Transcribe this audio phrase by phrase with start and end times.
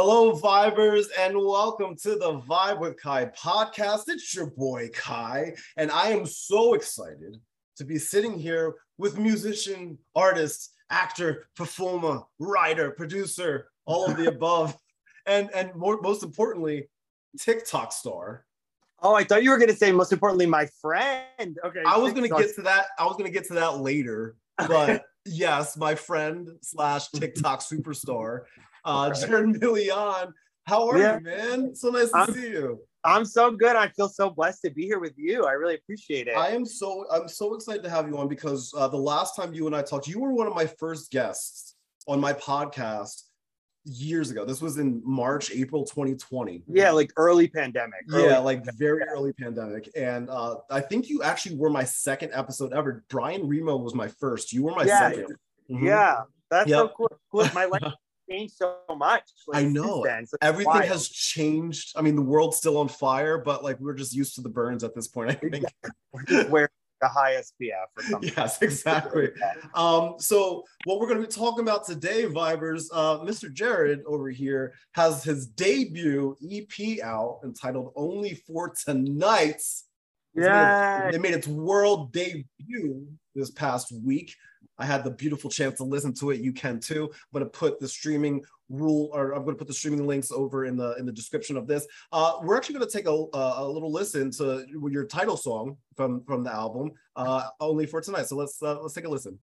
[0.00, 4.04] Hello, Vibers, and welcome to the Vibe with Ky podcast.
[4.06, 7.36] It's your boy Ky, and I am so excited
[7.78, 14.78] to be sitting here with musician, artist, actor, performer, writer, producer, all of the above,
[15.26, 16.88] and and more, most importantly,
[17.40, 18.46] TikTok star.
[19.02, 21.58] Oh, I thought you were going to say most importantly, my friend.
[21.64, 22.86] Okay, I was going to get to that.
[23.00, 28.42] I was going to get to that later, but yes, my friend slash TikTok superstar,
[28.88, 30.32] uh, Jared Milian.
[30.64, 31.16] How are Yeah.
[31.18, 31.74] you, man?
[31.74, 32.80] So nice to I'm- see you.
[33.04, 33.76] I'm so good.
[33.76, 35.44] I feel so blessed to be here with you.
[35.44, 36.36] I really appreciate it.
[36.36, 39.54] I am so I'm so excited to have you on because uh, the last time
[39.54, 41.76] you and I talked, you were one of my first guests
[42.08, 43.22] on my podcast
[43.84, 44.44] years ago.
[44.44, 46.64] This was in March, April 2020.
[46.66, 48.00] yeah, like early pandemic.
[48.12, 49.88] early- Yeah, like very early pandemic.
[49.96, 53.04] And uh, I think you actually were my second episode ever.
[53.08, 54.52] Brian Remo was my first.
[54.52, 54.98] You were my Yeah.
[55.08, 55.36] second.
[55.70, 55.84] Mhm.
[55.84, 56.16] yeah.
[56.50, 57.08] That's so cool.
[57.30, 57.46] cool.
[57.54, 57.82] My life
[58.30, 59.22] changed so much.
[59.52, 60.02] I since know.
[60.04, 60.26] then.
[60.26, 60.84] So Everything wild.
[60.86, 61.92] has changed.
[61.96, 64.84] I mean, the world's still on fire, but like we're just used to the burns
[64.84, 65.30] at this point.
[65.30, 65.64] I think.
[66.12, 66.68] We're just wearing
[67.02, 68.32] a high SPF or something.
[68.36, 69.28] yes, exactly.
[69.74, 73.52] Um, so what we're going to be talking about today, Vibers, uh, Mr.
[73.52, 79.84] Jared over here has his debut EP out entitled "Only for Tonight." It's
[80.34, 81.08] made- Yeah.
[81.14, 84.34] it made its world debut this past week.
[84.78, 86.40] I had the beautiful chance to listen to it.
[86.40, 87.10] You can too.
[87.12, 90.30] I'm going to put the streaming rule, or I'm going to put the streaming links
[90.30, 91.86] over in the in the description of this.
[92.12, 96.22] Uh, we're actually going to take a, a, little listen to your title song from
[96.24, 98.26] from the album, uh, only for tonight.
[98.26, 99.38] So let's uh, let's take a listen.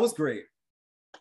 [0.00, 0.44] That was great.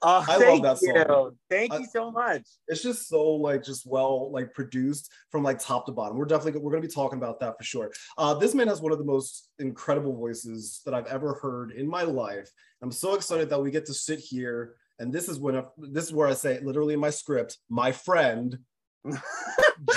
[0.01, 1.03] Oh, I love thank that you.
[1.05, 1.31] song.
[1.49, 2.43] Thank I- you so much.
[2.69, 6.17] It's just so like just well like produced from like top to bottom.
[6.17, 7.91] We're definitely we're gonna be talking about that for sure.
[8.17, 11.89] Uh, this man has one of the most incredible voices that I've ever heard in
[11.89, 12.49] my life.
[12.81, 14.75] I'm so excited that we get to sit here.
[14.99, 17.91] And this is when I, this is where I say literally in my script, my
[17.91, 18.57] friend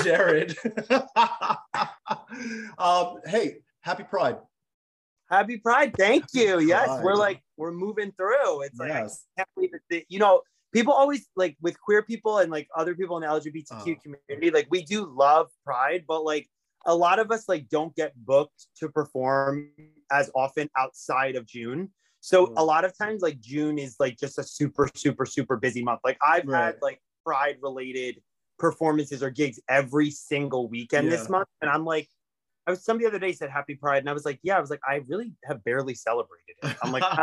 [0.03, 0.57] Jared.
[2.79, 4.39] um, hey, happy Pride.
[5.31, 5.95] Happy Pride.
[5.97, 6.61] Thank you.
[6.61, 8.63] Yes, we're like we're moving through.
[8.63, 9.03] It's like I
[9.37, 10.07] can't believe it.
[10.09, 10.43] You know,
[10.73, 13.95] people always like with queer people and like other people in the LGBTQ Uh-huh.
[14.03, 16.49] community, like we do love Pride, but like
[16.87, 19.71] a lot of us like don't get booked to perform
[20.11, 21.93] as often outside of June.
[22.21, 22.55] So Mhm.
[22.57, 26.01] a lot of times, like June is like just a super, super, super busy month.
[26.05, 26.67] Like I've Right.
[26.67, 28.21] had like Pride related
[28.59, 31.13] performances or gigs every single weekend Yeah.
[31.17, 32.09] this month, and I'm like.
[32.67, 34.61] I was somebody the other day said Happy Pride, and I was like, yeah, I
[34.61, 36.77] was like, I really have barely celebrated it.
[36.83, 37.03] I'm like,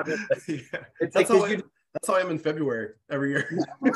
[0.47, 0.63] Yeah.
[0.99, 3.59] it's That's like, how, I, you- that's how I am in February every year.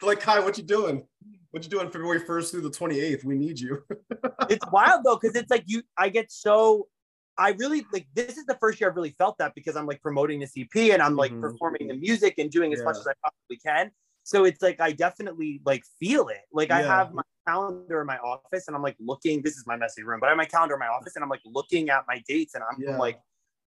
[0.00, 1.04] Like, Ky, what you doing?
[1.50, 3.24] What you doing February 1st through the 28th?
[3.24, 3.82] We need you.
[4.48, 6.88] it's wild though, because it's like you, I get so,
[7.36, 8.06] I really like.
[8.14, 10.92] This is the first year I've really felt that because I'm like promoting this EP
[10.92, 11.40] and I'm like Mhm.
[11.40, 13.90] performing the music and doing as much as I possibly can.
[14.22, 16.42] So it's like I definitely like feel it.
[16.52, 19.42] Like I have my calendar in my office and I'm like looking.
[19.42, 21.30] This is my messy room, but I have my calendar in my office and I'm
[21.30, 22.96] like looking at my dates and I'm Yeah.
[22.98, 23.20] like,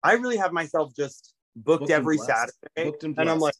[0.02, 2.18] I really have myself just booked, Booked every.
[2.18, 2.52] Saturday,
[2.84, 3.54] Booked and and I'm like,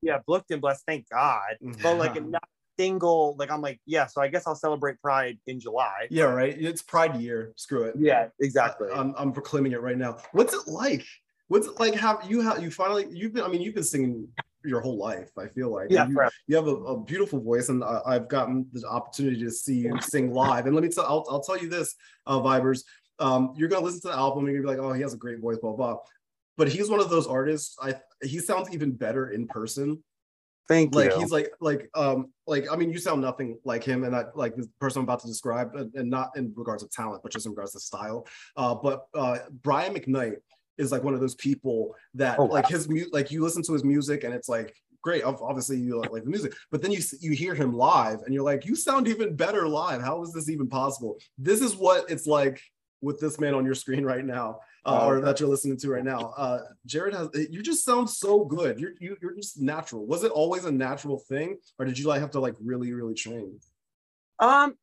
[0.00, 0.84] yeah, booked and blessed.
[0.86, 1.56] Thank God.
[1.62, 1.82] Mm-hmm.
[1.82, 4.06] But like not a single, like I'm like, yeah.
[4.06, 6.06] So I guess I'll celebrate Pride in July.
[6.10, 6.54] yeah, right.
[6.58, 7.52] It's Pride year.
[7.56, 7.94] Screw it.
[7.98, 8.88] Yeah, exactly.
[8.90, 10.18] I, am I'm proclaiming it right now.
[10.32, 11.04] What's it like?
[11.48, 11.94] What's it like?
[11.94, 13.06] Have you have you finally?
[13.10, 13.44] You've been.
[13.44, 14.26] I mean, you've been singing
[14.64, 15.30] your whole life.
[15.38, 15.88] I feel like.
[15.90, 19.50] yeah, You, you have a, a beautiful voice, and I, I've gotten the opportunity to
[19.50, 20.66] see you sing live.
[20.66, 21.94] And let me tell, I'll, I'll tell you this,
[22.26, 22.84] uh, Vibers.
[23.18, 25.14] Um, you're gonna listen to the album, and you're gonna be like, oh, he has
[25.14, 25.98] a great voice, blah blah.
[26.56, 27.76] But he's one of those artists.
[27.80, 30.02] I he sounds even better in person.
[30.68, 31.18] Thank Like you.
[31.18, 34.56] he's like like um like I mean, you sound nothing like him, and I like
[34.56, 37.46] the person I'm about to describe, and, and not in regards of talent, but just
[37.46, 38.26] in regards to style.
[38.56, 40.36] Uh, but uh, Brian McKnight
[40.78, 42.52] is like one of those people that Oh, wow.
[42.52, 45.24] like his mu- like you listen to his music and it's like great.
[45.24, 48.44] Obviously, you like, like the music, but then you you hear him live and you're
[48.44, 50.00] like, you sound even better live.
[50.00, 51.18] How is this even possible?
[51.38, 52.60] This is what it's like
[53.00, 55.90] with this man on your screen right now, uh, Oh, or that you're listening to
[55.90, 56.32] right now.
[56.36, 58.78] Uh, Jared has you just sound so good.
[58.78, 60.06] You're you, you're just natural.
[60.06, 63.14] Was it always a natural thing, or did you like have to like really really
[63.14, 63.58] train?
[64.38, 64.74] Um,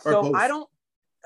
[0.00, 0.34] so.
[0.34, 0.68] I don't.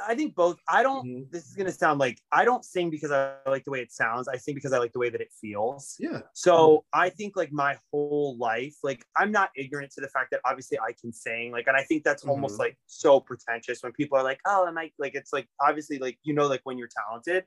[0.06, 0.58] I think both.
[0.68, 1.06] I don't.
[1.06, 1.30] Mhm.
[1.30, 4.28] This is gonna sound like I don't sing because I like the way it sounds.
[4.28, 5.96] I sing because I like the way that it feels.
[5.98, 6.22] Yeah.
[6.34, 10.40] So I think like my whole life, like I'm not ignorant to the fact that
[10.44, 11.52] obviously I can sing.
[11.52, 12.60] Like, and I think that's almost Mhm.
[12.60, 16.18] like so pretentious when people are like, "Oh, am I?" Like, it's like obviously like
[16.22, 17.44] you know like when you're talented,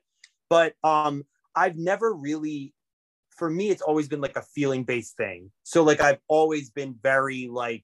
[0.48, 1.24] but um,
[1.54, 2.74] I've never really.
[3.30, 5.50] For me, it's always been like a feeling based thing.
[5.62, 7.82] So like I've always been very like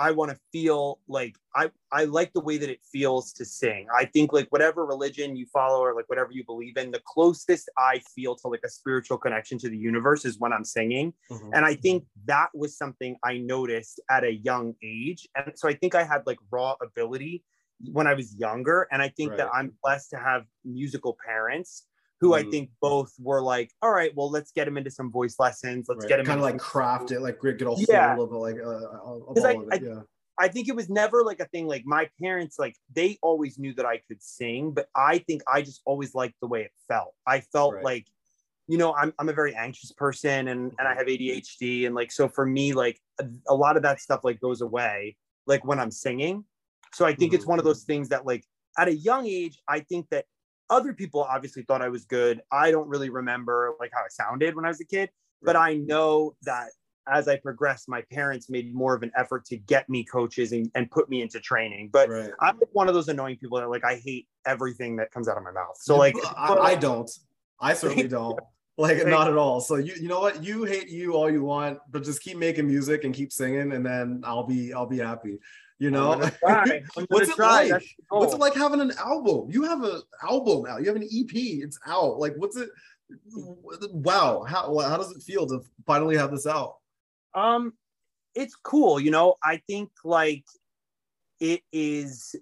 [0.00, 3.86] I want to feel like I I like the way that it feels to sing.
[3.94, 7.68] I think like whatever religion you follow or like whatever you believe in, the closest
[7.76, 11.12] I feel to like a spiritual connection to the universe is when I'm singing.
[11.30, 11.50] Mhm.
[11.52, 15.28] And I think that was something I noticed at a young age.
[15.34, 17.44] And so I think I had like raw ability
[17.92, 18.88] when I was younger.
[18.90, 21.86] And I think that I'm blessed to have musical parents
[22.20, 22.50] who I Mm.
[22.50, 25.86] think both were like, all right, well, let's get him into some voice lessons.
[25.88, 28.12] Let's get him kind of like craft it, like get a hold Yeah.
[28.16, 29.82] of it, like uh, I- all it.
[29.82, 30.02] yeah.
[30.38, 33.74] I think it was never like a thing like my parents like they always knew
[33.74, 37.14] that I could sing, but I think I just always liked the way it felt.
[37.26, 37.84] I felt Right.
[37.84, 38.06] like
[38.68, 42.12] you know, I'm I'm a very anxious person and and I have ADHD and like
[42.12, 45.80] so for me like a, a lot of that stuff like goes away like when
[45.80, 46.44] I'm singing.
[46.94, 47.48] So I think it's Mhm.
[47.48, 48.44] one of those things that like
[48.78, 50.26] at a young age I think that
[50.70, 52.40] other people obviously thought I was good.
[52.50, 55.10] I don't really remember like how I sounded when I was a kid,
[55.42, 56.68] but I know that
[57.08, 60.70] as I progressed, my parents made more of an effort to get me coaches and,
[60.74, 61.90] and put me into training.
[61.92, 62.30] But right.
[62.40, 65.42] I'm one of those annoying people that like I hate everything that comes out of
[65.42, 65.76] my mouth.
[65.80, 67.10] So like I, I don't.
[67.60, 68.38] I certainly don't.
[68.78, 69.60] Like not at all.
[69.60, 70.42] So you you know what?
[70.42, 73.84] You hate you all you want, but just keep making music and keep singing, and
[73.84, 75.38] then I'll be I'll be happy.
[75.80, 76.12] You know.
[76.12, 76.62] I'm gonna try.
[76.62, 77.62] I'm gonna What's it try.
[77.62, 77.70] like?
[77.70, 78.20] That's the goal.
[78.20, 79.50] What's it like having an album?
[79.50, 80.80] You have an album out.
[80.82, 81.30] You have an EP.
[81.34, 82.18] It's out.
[82.18, 82.68] Like what's it?
[83.90, 84.44] Wow.
[84.46, 86.76] How how does it feel to finally have this out?
[87.34, 87.72] Um,
[88.34, 89.00] it's cool.
[89.00, 90.44] You know, I think like
[91.40, 92.36] it is.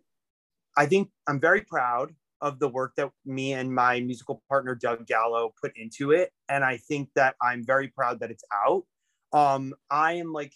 [0.76, 5.06] I think I'm very proud of the work that me and my musical partner Doug
[5.06, 8.85] Gallo put into it, and I think that I'm very proud that it's out.
[9.32, 10.52] Um, I am like,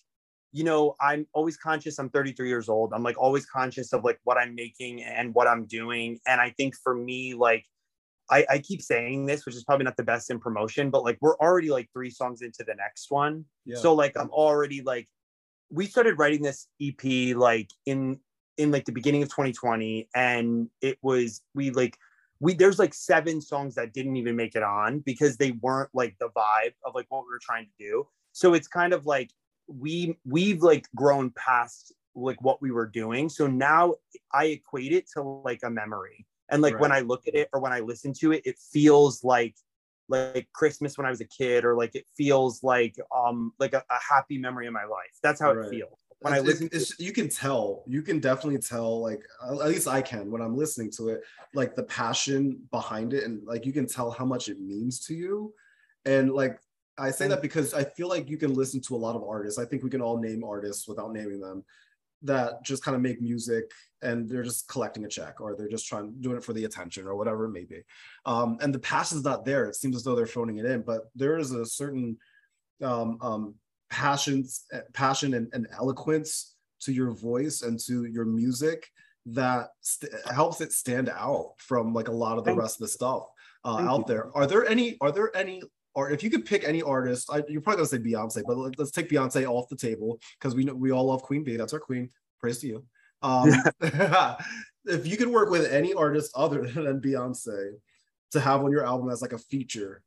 [0.53, 1.99] you know, I'm always conscious.
[1.99, 2.93] I'm 33 years old.
[2.93, 6.51] I'm like always conscious of like what I'm making and what I'm doing, and I
[6.51, 7.65] think for me, like.
[8.31, 11.19] I, I keep saying this, which is probably not the best in promotion, but like
[11.21, 13.45] we're already like three songs into the next one.
[13.67, 13.77] Yeah.
[13.77, 15.09] So like I'm already like
[15.71, 18.21] we started writing this EP like in
[18.59, 21.99] in like the beginning of 2020 and it was we like
[22.41, 26.15] we there's like seven songs that didn't even make it on because they weren't like
[26.19, 28.07] the vibe of like what we were trying to do.
[28.33, 29.31] So it's kind of like
[29.67, 33.29] we we've like grown past like what we were doing.
[33.29, 33.95] So now
[34.33, 36.27] I equate it to like a memory.
[36.51, 39.25] And like when I look at it or when I listen to it, it feels
[39.25, 39.55] like
[40.09, 43.83] like Christmas when I was a kid, or like it feels like um like a,
[43.91, 45.17] a happy memory in my life.
[45.23, 45.67] That's how Right.
[45.67, 45.99] it feels.
[46.21, 49.55] When I It's- listen to it's, you can tell you can definitely tell like at
[49.69, 53.67] least i can when i'm listening to it like the passion behind it and like
[53.67, 55.53] you can tell how much it means to you
[56.05, 56.61] and like
[56.99, 59.59] i say that because i feel like you can listen to a lot of artists.
[59.59, 61.65] I think we can all name artists without naming them
[62.23, 63.71] that just kind of make music
[64.03, 67.07] and they're just collecting a check or they're just trying doing it for the attention
[67.07, 67.81] or whatever it may be.
[68.27, 69.67] Um, and the passion's not there.
[69.67, 72.17] It seems as though they're phoning it in but there is a certain
[72.83, 73.55] um, um,
[73.91, 78.89] passions passion and, and eloquence to your voice and to your music
[79.27, 82.87] that st- helps it stand out from like a lot of the Thank rest of
[82.87, 83.25] the stuff
[83.65, 84.05] uh, out you.
[84.09, 84.37] there.
[84.37, 85.63] Are there any are there any
[85.95, 88.79] or if you could pick any artist I, you're probably gonna say beyonce but let,
[88.81, 91.73] us take beyonce off the table because we know we all love queen bee that's
[91.73, 92.09] our queen
[92.41, 92.85] praise to you
[93.23, 93.53] um,
[94.85, 97.73] if you could work with any artist other than beyonce
[98.33, 100.03] to have on your album as like a feature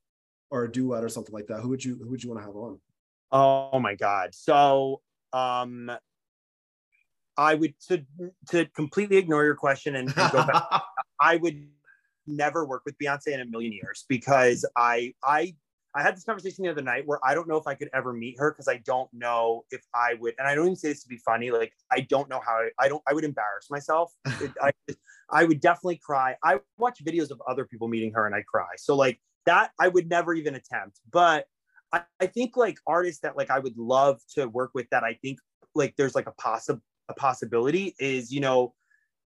[0.51, 2.45] or a duet or something like that who would you who would you want to
[2.45, 2.79] have on
[3.31, 4.33] Oh my god.
[4.33, 5.01] So
[5.33, 5.91] um
[7.37, 8.05] I would to
[8.49, 10.63] to completely ignore your question and, and go back.
[11.19, 11.67] I would
[12.27, 15.55] never work with Beyonce in a million years because I I
[15.95, 18.11] I had this conversation the other night where I don't know if I could ever
[18.11, 21.03] meet her because I don't know if I would, and I don't even say this
[21.03, 21.51] to be funny.
[21.51, 24.11] Like I don't know how I, I don't I would embarrass myself.
[24.41, 24.71] It, I
[25.29, 26.35] I would definitely cry.
[26.43, 28.67] I watch videos of other people meeting her and I cry.
[28.77, 30.99] So like that I would never even attempt.
[31.11, 31.45] But
[31.93, 35.17] I, I think like artists that like I would love to work with that I
[35.21, 35.39] think
[35.73, 38.73] like there's like a possible a possibility is you know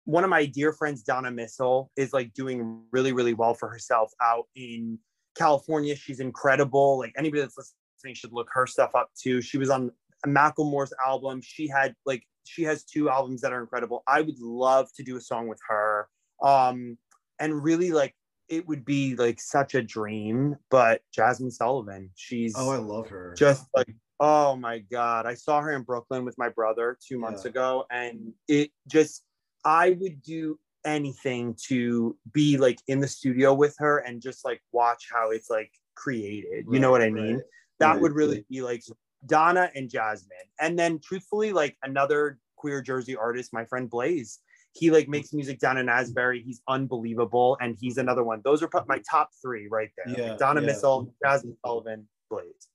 [0.04, 4.10] one of my dear friends, Donna Missal, is like doing really, really well for herself
[4.22, 4.98] out in
[5.40, 5.96] California.
[5.96, 6.98] She's incredible.
[6.98, 9.40] Like anybody that's listening should look her stuff up too.
[9.40, 9.90] She was on
[10.26, 11.40] Macklemore's album.
[11.42, 14.02] She had like she has two albums that are incredible.
[14.06, 16.08] I would love to do a song with her.
[16.42, 16.98] Um,
[17.38, 18.14] and really like
[18.48, 20.56] it would be like such a dream.
[20.70, 23.34] But Jazmine Sullivan, she's oh, I love her.
[23.36, 27.44] Just like oh my god, I saw her in Brooklyn with my brother two months
[27.44, 27.50] yeah.
[27.50, 29.24] ago, and it just
[29.64, 34.60] I would do anything to be like in the studio with her and just like
[34.72, 36.66] watch how it's like created.
[36.70, 37.36] You know what I mean?
[37.36, 37.44] Right.
[37.80, 38.00] That right.
[38.00, 38.82] would really be like
[39.26, 40.48] Donna and Jazmine.
[40.60, 44.38] And then truthfully, like another queer Jersey artist, my friend Blaze.
[44.72, 46.42] He like makes music down in Asbury.
[46.42, 48.40] He's unbelievable, and he's another one.
[48.44, 50.14] Those are my top three right there.
[50.16, 50.66] Yeah, like Donna yeah.
[50.68, 52.68] Missal, Jazmine Sullivan, Blaze.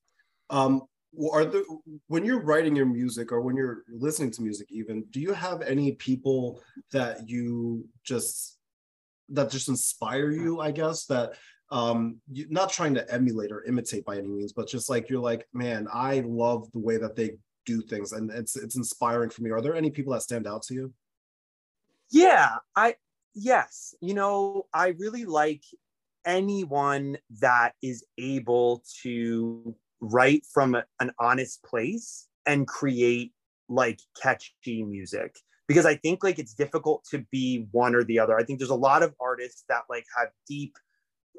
[0.50, 0.82] Um,
[1.34, 1.64] are there
[2.08, 5.62] when you're writing your music or when you're listening to music, even do you have
[5.62, 8.58] any people that you just
[9.30, 10.62] that just inspire you?
[10.62, 11.34] I guess that
[11.72, 15.22] um you, not trying to emulate or imitate by any means, but just like you're
[15.22, 19.42] like, man, I love the way that they do things and it's it's inspiring for
[19.42, 20.94] me are there any people that stand out to you
[22.12, 22.96] yeah i
[23.34, 25.64] yes you know i really like
[26.26, 29.76] anyone that is able to
[30.12, 33.32] write from a, an honest place and create
[33.70, 35.36] like catchy music
[35.68, 38.70] because i think like it's difficult to be one or the other i think there's
[38.70, 40.76] a lot of artists that like have deep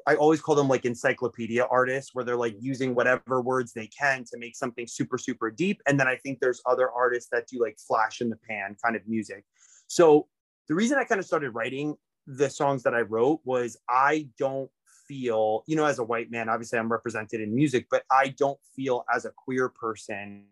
[0.07, 4.23] I always call them like encyclopedia artists where they're like using whatever words they can
[4.31, 5.81] to make something super, super deep.
[5.85, 8.95] And then I think there's other artists that do like flash in the pan kind
[8.95, 9.43] of music.
[9.87, 10.27] So
[10.69, 11.95] the reason I kind of started writing
[12.25, 14.69] the songs that I wrote was I don't
[15.07, 18.59] feel, you know, as a white man, obviously I'm represented in music, but I don't
[18.75, 20.45] feel as a queer person,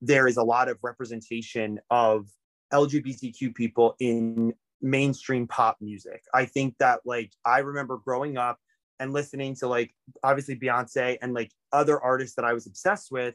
[0.00, 2.28] there is a lot of representation of
[2.72, 6.22] LGBTQ people in mainstream pop music.
[6.32, 8.58] I think that like I remember growing up
[8.98, 13.34] and listening to like obviously Beyonce and like other artists that I was obsessed with,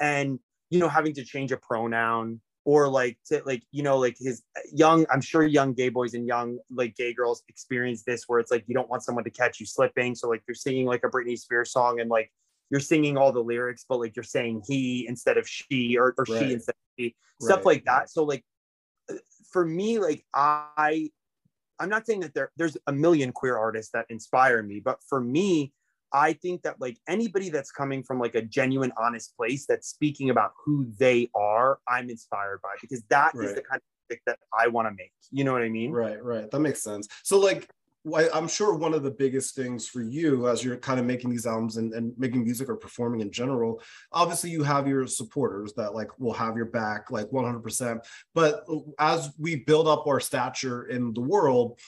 [0.00, 0.38] and
[0.70, 2.40] you know having to change a pronoun
[2.70, 6.24] or like to like you know like his young i'm sure young gay boys and
[6.24, 9.58] young like gay girls experience this where it's like you don't want someone to catch
[9.58, 12.30] you slipping so like you're singing like a britney spears song and like
[12.70, 16.24] you're singing all the lyrics but like you're saying he instead of she or, or
[16.28, 16.46] right.
[16.46, 17.66] she instead of he stuff right.
[17.66, 18.44] like that so like
[19.10, 19.14] uh,
[19.50, 21.10] for me like i
[21.80, 25.18] I'm not saying that there there's a million queer artists that inspire me, but for
[25.18, 25.72] me,
[26.12, 30.30] I think that like anybody that's coming from like a genuine, honest place that's speaking
[30.30, 33.48] about who they are, I'm inspired by because that right.
[33.48, 35.12] is the kind of music that I want to make.
[35.30, 35.92] You know what I mean?
[35.92, 36.50] Right, right.
[36.50, 37.08] That makes sense.
[37.22, 37.68] So like
[38.34, 41.46] I'm sure one of the biggest things for you as you're kind of making these
[41.46, 45.94] albums and, and making music or performing in general, obviously you have your supporters that
[45.94, 48.00] like will have your back like 100%.
[48.34, 48.66] But
[48.98, 51.78] as we build up our stature in the world,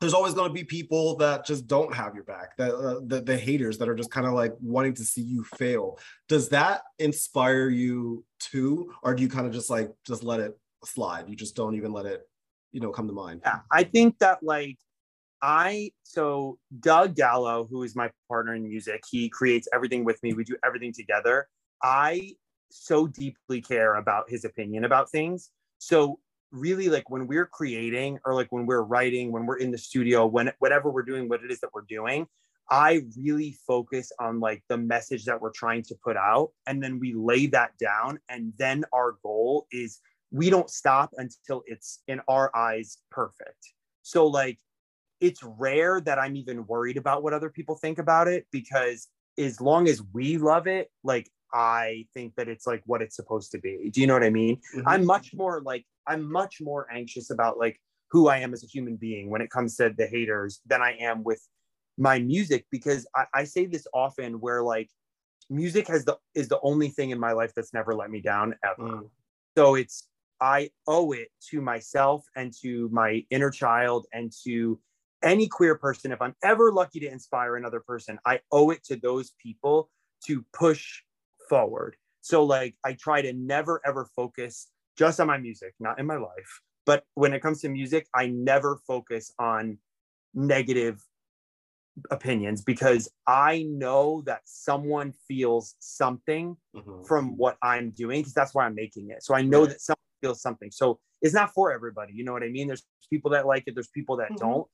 [0.00, 3.20] there's always going to be people that just don't have your back that uh, the,
[3.20, 6.82] the haters that are just kind of like wanting to see you fail does that
[6.98, 11.36] inspire you too or do you kind of just like just let it slide you
[11.36, 12.28] just don't even let it
[12.72, 14.78] you know come to mind yeah i think that like
[15.40, 20.32] I so Doug Gallo, who is my partner in music, he creates everything with me.
[20.32, 21.46] We do everything together.
[21.82, 22.32] I
[22.70, 25.50] so deeply care about his opinion about things.
[25.78, 26.18] So
[26.50, 30.26] really like when we're creating or like when we're writing, when we're in the studio,
[30.26, 32.26] when whatever we're doing, what it is that we're doing,
[32.70, 36.98] I really focus on like the message that we're trying to put out and then
[36.98, 40.00] we lay that down and then our goal is
[40.30, 43.72] we don't stop until it's in our eyes perfect.
[44.02, 44.58] So like
[45.20, 49.60] it's rare that I'm even worried about what other people think about it because as
[49.60, 53.58] long as we love it, like I think that it's like what it's supposed to
[53.58, 53.90] be.
[53.92, 54.56] Do you know what I mean?
[54.74, 54.88] Mm-hmm.
[54.88, 58.66] I'm much more like I'm much more anxious about like who I am as a
[58.66, 61.46] human being when it comes to the haters than I am with
[61.98, 64.88] my music because I, I say this often where like
[65.50, 68.54] music has the is the only thing in my life that's never let me down
[68.64, 68.88] ever.
[68.88, 69.10] Mm.
[69.56, 70.08] So it's
[70.40, 74.78] I owe it to myself and to my inner child and to
[75.22, 78.96] any queer person, if I'm ever lucky to inspire another person, I owe it to
[78.96, 79.90] those people
[80.26, 81.02] to push
[81.48, 81.96] forward.
[82.20, 86.16] So, like, I try to never ever focus just on my music, not in my
[86.16, 86.60] life.
[86.86, 89.78] But when it comes to music, I never focus on
[90.34, 91.02] negative
[92.10, 97.02] opinions because I know that someone feels something mm-hmm.
[97.04, 99.22] from what I'm doing because that's why I'm making it.
[99.22, 99.70] So I know right.
[99.70, 100.70] that someone feels something.
[100.70, 102.12] So it's not for everybody.
[102.14, 102.68] You know what I mean?
[102.68, 104.46] There's people that like it, there's people that mm-hmm.
[104.46, 104.66] don't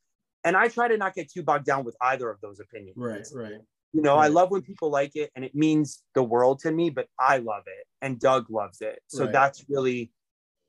[0.45, 2.97] and I try to not get too bogged down with either of those opinions.
[2.97, 3.61] Right, right.
[3.95, 4.25] You know, right.
[4.25, 7.39] I love when people like it and it means the world to me, but I
[7.39, 9.01] love it and Doug loves it.
[9.07, 9.33] So right.
[9.33, 10.11] that's really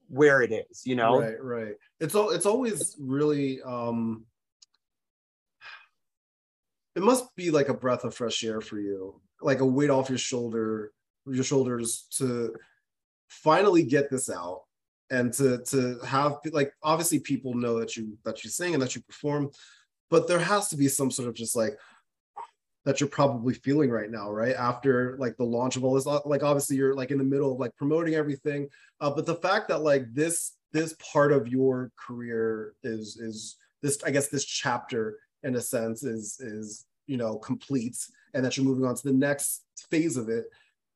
[0.09, 1.19] where it is, you know?
[1.19, 1.73] Right, right.
[1.99, 4.25] It's all it's always really um
[6.95, 10.07] it must be like a breath of fresh air for you, like a weight off
[10.09, 10.91] your shoulder,
[11.25, 12.53] your shoulders to
[13.27, 14.61] finally get this out
[15.09, 18.95] and to to have like obviously people know that you that you sing and that
[18.95, 19.49] you perform,
[20.11, 21.75] but there has to be some sort of just like
[22.85, 24.55] that you're probably feeling right now, right?
[24.55, 27.59] After like the launch of all this, like obviously you're like in the middle of
[27.59, 28.69] like promoting everything,
[29.01, 33.97] uh, but the fact that like this this part of your career is is this
[34.05, 37.97] I guess this chapter in a sense is is you know complete,
[38.33, 40.45] and that you're moving on to the next phase of it.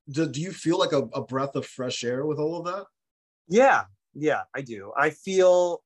[0.08, 2.86] Do, do you feel like a, a breath of fresh air with all of that?
[3.48, 4.92] Yeah, yeah, I do.
[4.96, 5.82] I feel,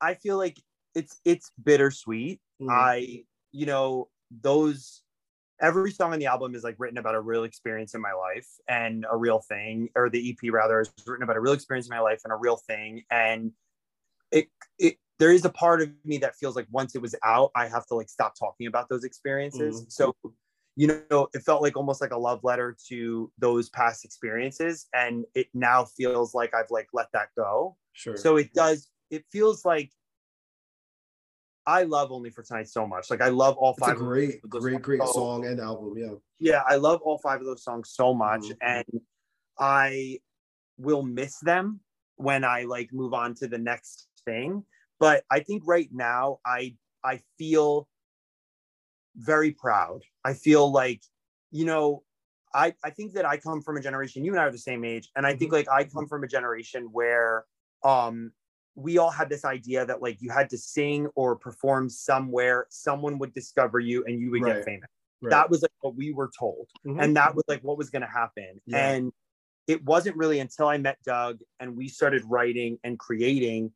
[0.00, 0.60] I feel like
[0.94, 2.40] it's it's bittersweet.
[2.60, 2.70] Mm.
[2.70, 5.02] I you know those
[5.60, 8.46] every song on the album is like written about a real experience in my life
[8.68, 11.94] and a real thing or the ep rather is written about a real experience in
[11.94, 13.02] my life and a real thing.
[13.10, 13.52] And
[14.30, 17.50] it it there is a part of me that feels like once it was out
[17.54, 19.82] i have to like stop talking about those experiences.
[19.82, 19.92] Mm.
[19.92, 20.14] so
[20.76, 25.24] you know it felt like almost like a love letter to those past experiences and
[25.34, 27.76] it now feels like i've like let that go.
[27.92, 28.16] Sure.
[28.16, 29.90] So it does it feels like
[31.66, 33.10] I love Only for Tonight so much.
[33.10, 33.92] Like I love all five.
[33.92, 35.94] It's a great, great, great so, song and album.
[35.96, 36.14] Yeah.
[36.38, 38.52] Yeah, I love all five of those songs so much, mm-hmm.
[38.62, 39.00] and
[39.58, 40.20] I
[40.78, 41.80] will miss them
[42.16, 44.64] when I like move on to the next thing.
[44.98, 47.88] But I think right now I I feel
[49.16, 50.02] very proud.
[50.24, 51.02] I feel like,
[51.50, 52.02] you know,
[52.54, 54.24] I I think that I come from a generation.
[54.24, 55.68] You and I are the same age, and I think mm-hmm.
[55.68, 57.44] like I come from a generation where
[57.84, 58.32] um
[58.74, 63.18] we all had this idea that like you had to sing or perform somewhere, someone
[63.18, 64.56] would discover you and you would right.
[64.56, 64.88] get famous.
[65.22, 65.30] Right.
[65.30, 66.68] That was like what we were told.
[66.86, 67.00] Mm-hmm.
[67.00, 68.60] And that was like what was going to happen.
[68.66, 68.90] Yeah.
[68.90, 69.12] And
[69.66, 73.72] it wasn't really until I met Doug and we started writing and creating,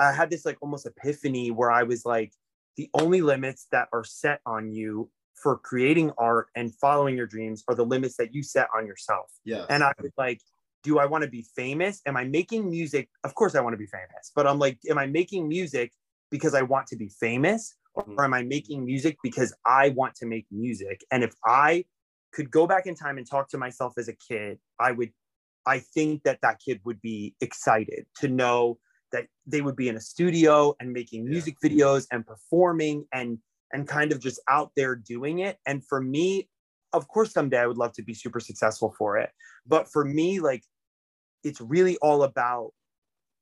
[0.00, 2.32] I had this like almost epiphany where I was like,
[2.76, 7.64] the only limits that are set on you for creating art and following your dreams
[7.68, 9.30] are the limits that you set on yourself.
[9.44, 9.66] Yeah.
[9.68, 10.40] And I was like,
[10.82, 12.00] do I want to be famous?
[12.06, 13.08] Am I making music?
[13.24, 15.92] Of course, I want to be famous, but I'm like, am I making music
[16.30, 17.74] because I want to be famous?
[17.94, 18.20] Or mm-hmm.
[18.20, 21.04] am I making music because I want to make music?
[21.10, 21.84] And if I
[22.32, 25.10] could go back in time and talk to myself as a kid, I would,
[25.66, 28.78] I think that that kid would be excited to know
[29.10, 31.70] that they would be in a studio and making music yeah.
[31.70, 33.38] videos and performing and
[33.72, 35.58] and kind of just out there doing it.
[35.66, 36.48] And for me,
[36.92, 39.30] of course someday i would love to be super successful for it
[39.66, 40.62] but for me like
[41.44, 42.72] it's really all about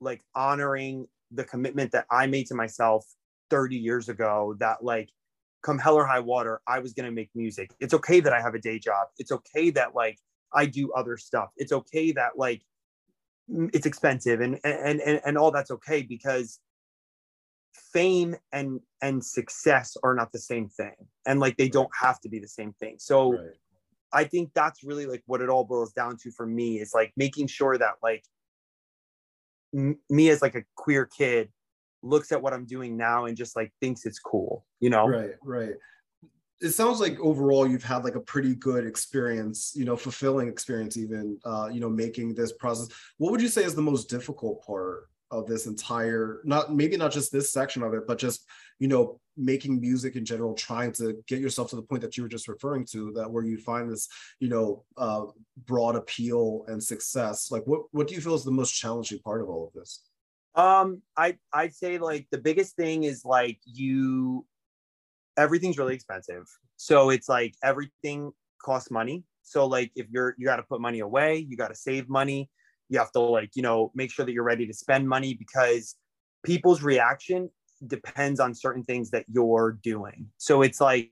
[0.01, 3.05] like honoring the commitment that i made to myself
[3.51, 5.11] 30 years ago that like
[5.63, 7.75] come hell or high water i was going to make music.
[7.81, 9.09] It's okay that i have a day job.
[9.19, 10.19] It's okay that like
[10.55, 11.51] i do other stuff.
[11.57, 12.63] It's okay that like
[13.49, 16.61] it's expensive and and and, and all that's okay because
[17.93, 20.95] fame and and success are not the same thing.
[21.27, 22.97] And like they don't have to be the same thing.
[22.99, 23.51] So right.
[24.13, 27.13] i think that's really like what it all boils down to for me is like
[27.17, 28.25] making sure that like
[29.75, 31.51] m- me as like a queer kid
[32.03, 35.07] looks at what i'm doing now and just like thinks it's cool you know?
[35.09, 35.75] Right right.
[36.63, 40.97] It sounds like overall you've had like a pretty good experience you know fulfilling experience
[40.97, 42.89] even uh you know making this process.
[43.19, 47.13] What would you say is the most difficult part of this entire not maybe not
[47.13, 48.47] just this section of it but just
[48.79, 52.23] you know making music in general trying to get yourself to the point that you
[52.23, 54.09] were just referring to that where you find this
[54.41, 55.25] you know uh,
[55.67, 57.51] broad appeal and success.
[57.51, 60.03] Like what what do you feel is the most challenging part of all of this?
[60.55, 64.47] Um i i'd say like the biggest thing is like you
[65.37, 66.45] everything's really expensive.
[66.77, 69.25] So it's like everything costs money.
[69.43, 72.49] So like if you're you got to put money away you got to save money
[72.89, 75.97] you have to like you know make sure that you're ready to spend money because
[76.45, 77.51] people's reaction
[77.87, 80.29] depends on certain things that you're doing.
[80.39, 81.11] So it's like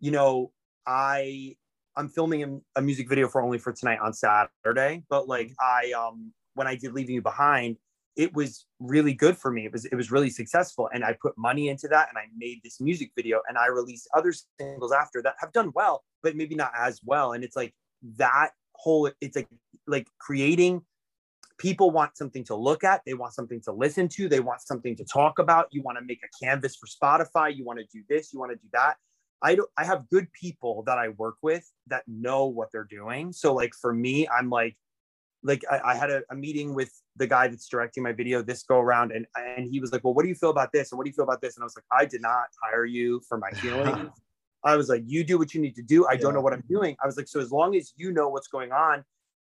[0.00, 0.52] you know
[0.86, 1.54] i
[1.96, 6.32] i'm filming a, music video for only for tonight on saturday but like i um
[6.54, 7.76] when i did leaving you behind
[8.16, 9.64] it was really good for me.
[9.64, 12.60] It was it was really successful and i put money into that and i made
[12.64, 16.54] this music video and i released other singles after that have done well but maybe
[16.54, 17.32] not as well.
[17.32, 17.74] And it's like
[18.16, 19.48] that whole it's like
[19.86, 20.82] like creating
[21.58, 24.96] people want something to look at they want something to listen to they want something
[24.96, 25.66] to talk about.
[25.70, 28.52] You want to make a canvas for spotify you want to do this you want
[28.52, 28.96] to do that.
[29.42, 33.32] I don't i have good people that i work with that know what they're doing.
[33.32, 34.76] So like for me i'm like
[35.44, 38.64] like I, I had a, a, meeting with the guy that's directing my video this
[38.64, 40.98] go around and and he was like well what do you feel about this and
[40.98, 41.56] what do you feel about this?
[41.56, 44.10] And i was like i did not hire you for my feelings.
[44.64, 46.06] I was like you do what you need to do.
[46.06, 46.18] I yeah.
[46.18, 46.96] don't know what i'm doing.
[47.02, 49.04] I was like so as long as you know what's going on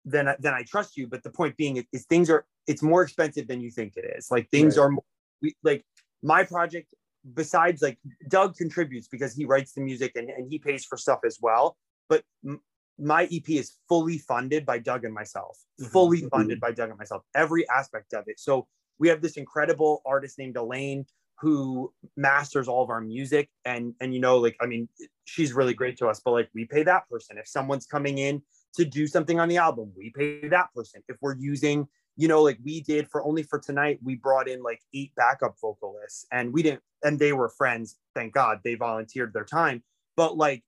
[0.05, 1.07] then then I trust you.
[1.07, 4.31] But the point being is, things are it's more expensive than you think it is.
[4.31, 4.85] Like things Right.
[4.85, 5.05] are more,
[5.43, 5.85] we like
[6.23, 6.93] my project
[7.35, 11.21] besides like Doug contributes because he writes the music and, and he pays for stuff
[11.25, 11.77] as well.
[12.09, 12.61] But m-
[12.99, 15.91] my EP is fully funded by Doug and myself, Mhm.
[15.91, 18.41] fully funded by Doug and myself, every aspect of it.
[18.41, 18.67] So
[18.99, 21.07] we have this incredible artist named Elaine
[21.41, 23.49] who masters all of our music.
[23.65, 24.89] And, and, you know, like, I mean,
[25.25, 27.39] she's really great to us, but like we pay that person.
[27.39, 28.43] If someone's coming in
[28.75, 31.03] to do something on the album, we pay that person.
[31.09, 34.63] If we're using, you know, like we did for only for tonight, we brought in
[34.63, 37.97] like eight backup vocalists and we didn't, and they were friends.
[38.15, 39.83] Thank God they volunteered their time.
[40.17, 40.65] But like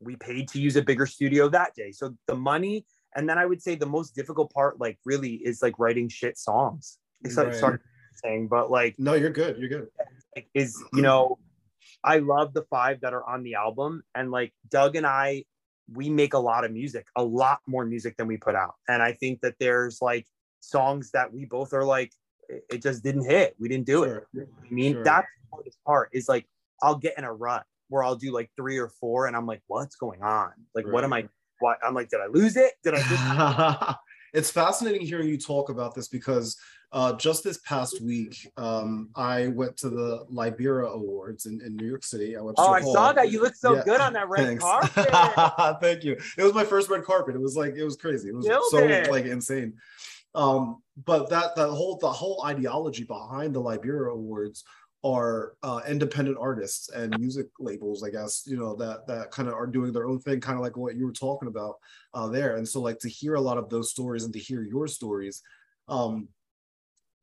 [0.00, 1.92] we paid to use a bigger studio that day.
[1.92, 5.62] So the money, and then I would say the most difficult part, like really, is
[5.62, 6.98] like writing shit songs.
[7.24, 7.58] Except, Right.
[7.58, 7.78] sorry,
[8.14, 9.56] saying, but like, No, you're good.
[9.58, 9.88] You're good.
[10.36, 11.38] like is you know,
[12.02, 15.44] I love the five that are on the album, and like Doug and I,
[15.92, 19.02] we make a lot of music, a lot more music than we put out, and
[19.02, 20.26] I think that there's like
[20.60, 22.10] songs that we both are like,
[22.48, 23.54] it just didn't hit.
[23.58, 24.24] We didn't do it.
[24.36, 25.04] I mean, Sure.
[25.04, 26.46] that's the hardest part is like
[26.82, 29.62] I'll get in a rut where I'll do like three or four, and I'm like,
[29.66, 30.52] what's going on?
[30.74, 31.28] Like, what am I?
[31.60, 31.74] Why?
[31.82, 32.72] I'm like, did I lose it?
[32.82, 33.02] Did I
[33.88, 33.98] just?
[34.32, 36.56] it's fascinating hearing you talk about this because
[36.94, 41.88] uh, just this past week, um, I went to the Libera Awards in, in New
[41.88, 42.36] York City.
[42.36, 42.94] I went to oh, I hall.
[42.94, 43.32] saw that.
[43.32, 44.62] You look so Yeah, good on that red Thanks.
[44.62, 45.80] carpet.
[45.80, 46.16] Thank you.
[46.38, 47.34] It was my first red carpet.
[47.34, 48.28] It was like it was crazy.
[48.28, 49.10] It was Killed so it.
[49.10, 49.74] like insane.
[50.36, 54.62] Um, but that that whole the whole ideology behind the Libera Awards
[55.02, 59.54] are uh, independent artists and music labels, I guess, you know, that that kind of
[59.54, 61.74] are doing their own thing, kind of like what you were talking about
[62.14, 62.54] uh, there.
[62.54, 65.42] And so, like to hear a lot of those stories and to hear your stories,
[65.88, 66.28] um,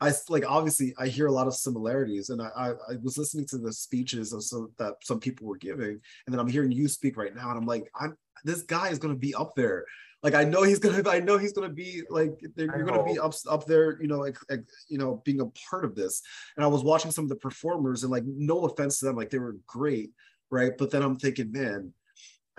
[0.02, 3.46] I like obviously I hear a lot of similarities, and I I, I was listening
[3.48, 6.88] to the speeches of some that some people were giving, and then I'm hearing you
[6.88, 9.86] speak right now, and I'm like, I'm this guy is gonna be up there.
[10.24, 13.34] Like I know he's gonna, I know he's gonna be like you're gonna be up
[13.48, 16.22] up there, you know, like, like, you know, being a part of this.
[16.58, 19.30] And I was watching some of the performers, and like, no offense to them, like
[19.30, 20.12] they were great,
[20.50, 20.72] right?
[20.78, 21.94] But then I'm thinking, man,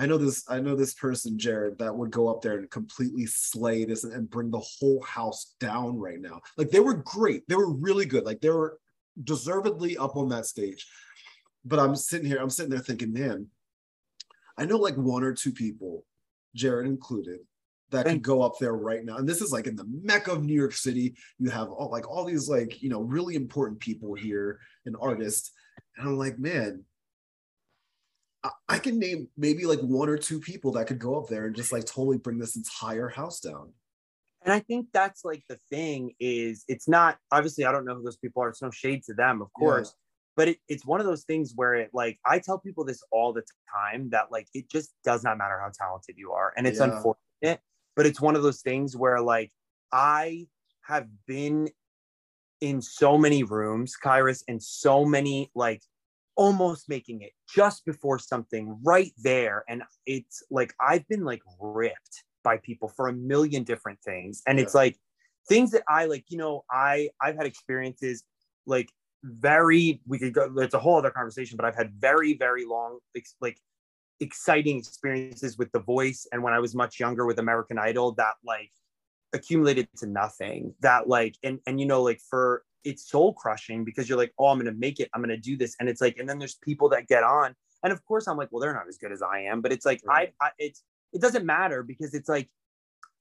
[0.02, 3.24] I know this, I know this person, Jared, that would go up there and completely
[3.24, 6.40] slay this and, and bring the whole house down right now.
[6.56, 8.80] Like they were great, they were really good, like they were
[9.22, 10.88] deservedly up on that stage.
[11.64, 13.46] But I'm sitting here, I'm sitting there thinking, man,
[14.58, 16.04] I know like one or two people,
[16.56, 17.38] Jared included,
[17.90, 19.18] that could go up there right now.
[19.18, 21.14] And this is like in the mecca of New York City.
[21.38, 25.52] You have all like all these like, you know, really important people here and artists.
[25.96, 26.82] And I'm like, man,
[28.68, 31.54] I, can name maybe like one or two people that could go up there and
[31.54, 33.72] just like totally bring this entire house down.
[34.44, 38.02] And I think that's like the thing is it's not obviously I don't know who
[38.02, 38.48] those people are.
[38.48, 39.66] It's no shade to them, of Yeah.
[39.66, 39.94] course.
[40.34, 43.32] But it, it's one of those things where it like I tell people this all
[43.32, 46.52] the time that like it just does not matter how talented you are.
[46.56, 46.86] And it's Yeah.
[46.86, 47.60] unfortunate,
[47.94, 49.52] but it's one of those things where like
[49.92, 50.48] I
[50.86, 51.68] have been
[52.60, 55.82] in so many rooms, Kairos, and so many like
[56.36, 59.64] almost making it just before something right there.
[59.68, 64.42] And it's like I've been like ripped by people for a million different things.
[64.46, 64.96] And it's like
[65.48, 68.24] things that I like, you know, I I've had experiences
[68.66, 68.88] like
[69.24, 72.98] very we could go it's a whole other conversation, but I've had very, very long
[73.40, 73.58] like
[74.20, 78.34] exciting experiences with the voice and when I was much younger with American Idol that
[78.44, 78.70] like
[79.32, 84.08] accumulated to nothing that like and and you know like for it's soul crushing because
[84.08, 86.28] you're like oh i'm gonna make it i'm gonna do this and it's like and
[86.28, 88.98] then there's people that get on and of course i'm like well they're not as
[88.98, 90.32] good as i am but it's like Right.
[90.40, 92.48] I, I it's it doesn't matter because it's like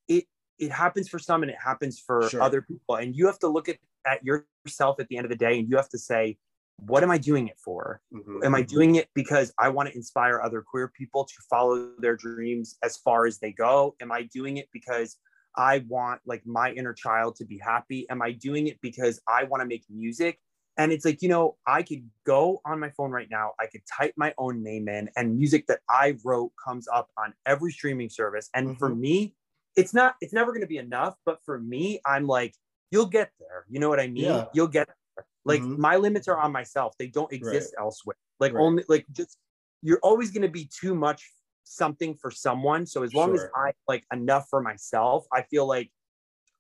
[0.08, 0.26] it
[0.60, 2.42] it happens for some and it happens for Sure.
[2.42, 5.38] other people and you have to look at at yourself at the end of the
[5.38, 6.38] day and you have to say
[6.78, 8.44] what am i doing it for Mhm.
[8.44, 12.16] am I doing it because I want to inspire other queer people to follow their
[12.16, 13.96] dreams as far as they go?
[14.02, 15.18] Am I doing it because
[15.56, 18.10] I want like my inner child to be happy?
[18.10, 20.40] Am I doing it because I want to make music?
[20.78, 23.82] And it's like, you know, I could go on my phone right now, I could
[23.86, 28.10] type my own name in, and music that I wrote comes up on every streaming
[28.10, 28.50] service.
[28.56, 29.00] And for Mhm.
[29.00, 29.36] me,
[29.76, 31.16] it's not, it's never going to be enough.
[31.26, 32.56] But for me, I'm like,
[32.90, 33.66] you'll get there.
[33.70, 34.26] You know what I mean?
[34.26, 34.46] Yeah.
[34.54, 35.26] You'll get there.
[35.46, 35.78] Like Mhm.
[35.78, 38.62] my limits are on myself, they don't exist elsewhere like Right.
[38.62, 39.38] only like just
[39.84, 41.32] you're always going to be too much
[41.64, 45.90] something for someone so as long as i like enough for myself i feel like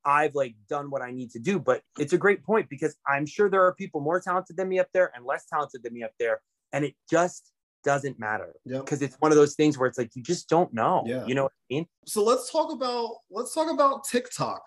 [0.05, 3.25] i've like done what i need to do but it's a great point because i'm
[3.25, 6.03] sure there are people more talented than me up there and less talented than me
[6.03, 6.41] up there
[6.73, 7.51] and it just
[7.83, 8.85] doesn't matter Yep.
[8.85, 11.25] because it's one of those things where it's like you just don't know Yeah.
[11.25, 14.61] you know what i mean So let's talk about let's talk about TikTok.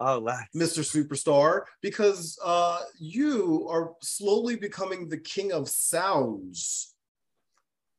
[0.00, 0.42] oh let's.
[0.54, 0.80] Mr.
[0.84, 6.94] Superstar, because uh, you are slowly becoming the king of sounds.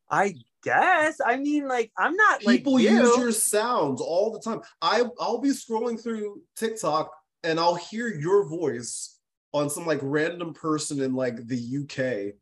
[0.10, 2.90] i guess i mean like i'm not People like you.
[2.90, 4.62] use your sounds all the time.
[4.82, 7.12] I I'll be scrolling through TikTok
[7.44, 9.20] and I'll hear your voice
[9.54, 12.36] on some like random person in like the UK.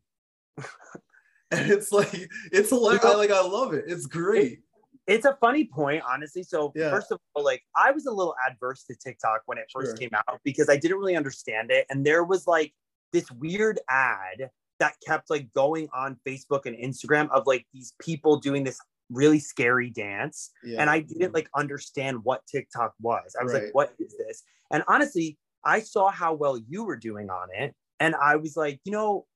[1.50, 3.84] and it's like it's like I like I love it.
[3.88, 4.60] It's great.
[5.06, 6.42] It's a funny point, honestly.
[6.42, 6.90] So Yeah.
[6.90, 9.96] first of all, like I was a little adverse to TikTok when it first Sure.
[9.96, 11.86] came out because I didn't really understand it.
[11.90, 12.74] And there was like
[13.12, 18.36] this weird ad that kept like going on Facebook and Instagram of like these people
[18.38, 18.78] doing this
[19.10, 20.50] really scary dance.
[20.64, 20.80] Yeah.
[20.80, 23.36] and I didn't like understand what TikTok was.
[23.40, 23.64] I was Right.
[23.64, 24.42] like, what is this?
[24.70, 27.74] And honestly, I saw how well you were doing on it.
[28.00, 29.26] And I was like, you know,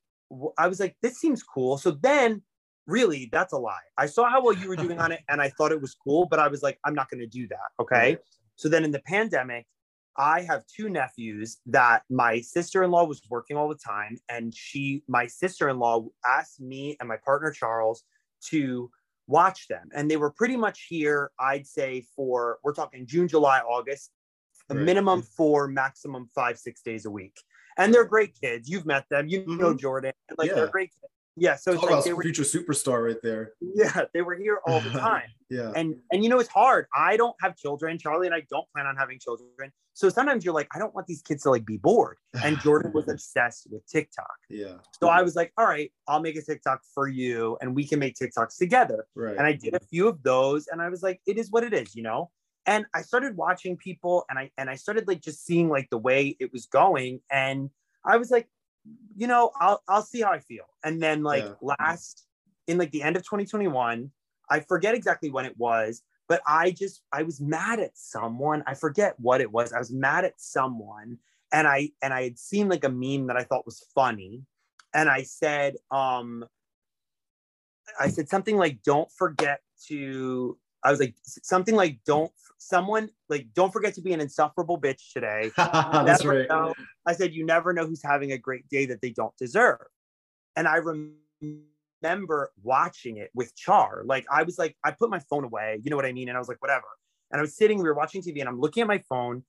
[0.59, 1.79] I was like, this seems cool.
[1.79, 2.42] So then,
[2.87, 3.79] really, that's a lie.
[3.96, 6.26] I saw how well you were doing on it and I thought it was cool,
[6.26, 7.70] but I was like, I'm not going to do that.
[7.81, 7.96] Okay.
[7.96, 8.18] Right.
[8.57, 9.66] So then in the pandemic,
[10.16, 14.18] I have two nephews that my sister in law was working all the time.
[14.29, 18.05] And she, my sister in law, asked me and my partner, Charles,
[18.49, 18.90] to
[19.27, 19.88] watch them.
[19.94, 24.11] And they were pretty much here, I'd say, for we're talking June, July, August,
[24.68, 24.85] a Right.
[24.85, 27.37] minimum four, maximum five, six days a week.
[27.79, 28.68] And they're great kids.
[28.68, 29.77] You've met them, you know mm-hmm.
[29.77, 30.12] Jordan.
[30.37, 30.55] Like Yeah.
[30.55, 31.12] they're great kids.
[31.40, 31.57] Yeah.
[31.57, 33.55] So it's Talk like about they were future superstar right there.
[33.61, 35.72] yeah, they were here all the time Yeah.
[35.74, 38.87] and and you know it's hard i don't have children charlie and i don't plan
[38.87, 41.76] on having children so sometimes you're like i don't want these kids to like be
[41.79, 44.76] bored and jordan was obsessed with tiktok Yeah.
[45.00, 47.98] so i was like all right i'll make a tiktok for you and we can
[47.98, 49.37] make tiktoks together Right.
[49.37, 51.72] and i did a few of those and i was like it is what it
[51.74, 52.31] is you know
[52.66, 55.98] and i started watching people and i and i started like just seeing like the
[55.98, 57.70] way it was going and
[58.05, 58.46] i was like
[59.16, 60.64] you know i'll i'll see how i feel.
[60.84, 61.74] And then like Yeah.
[61.78, 62.26] last
[62.66, 64.10] in like the end of 2021
[64.50, 68.62] i forget exactly when it was but i just i was mad at someone.
[68.66, 69.72] I forget what it was.
[69.72, 71.18] I was mad at someone
[71.52, 74.42] and i and i had seen like a meme that i thought was funny
[74.94, 76.44] and i said um
[77.98, 83.46] i said something like don't forget to i was like something like don't someone like
[83.54, 86.48] don't forget to be an insufferable bitch today That's right.
[86.48, 86.74] know-
[87.06, 89.80] I said, you never know who's having a great day that they don't deserve.
[90.56, 90.80] And I
[92.02, 94.02] remember watching it with Char.
[94.04, 96.28] Like, I was like, I put my phone away, you know what I mean?
[96.28, 96.86] And I was like, whatever.
[97.30, 99.44] And I was sitting, we were watching TV, and I'm looking at my phone,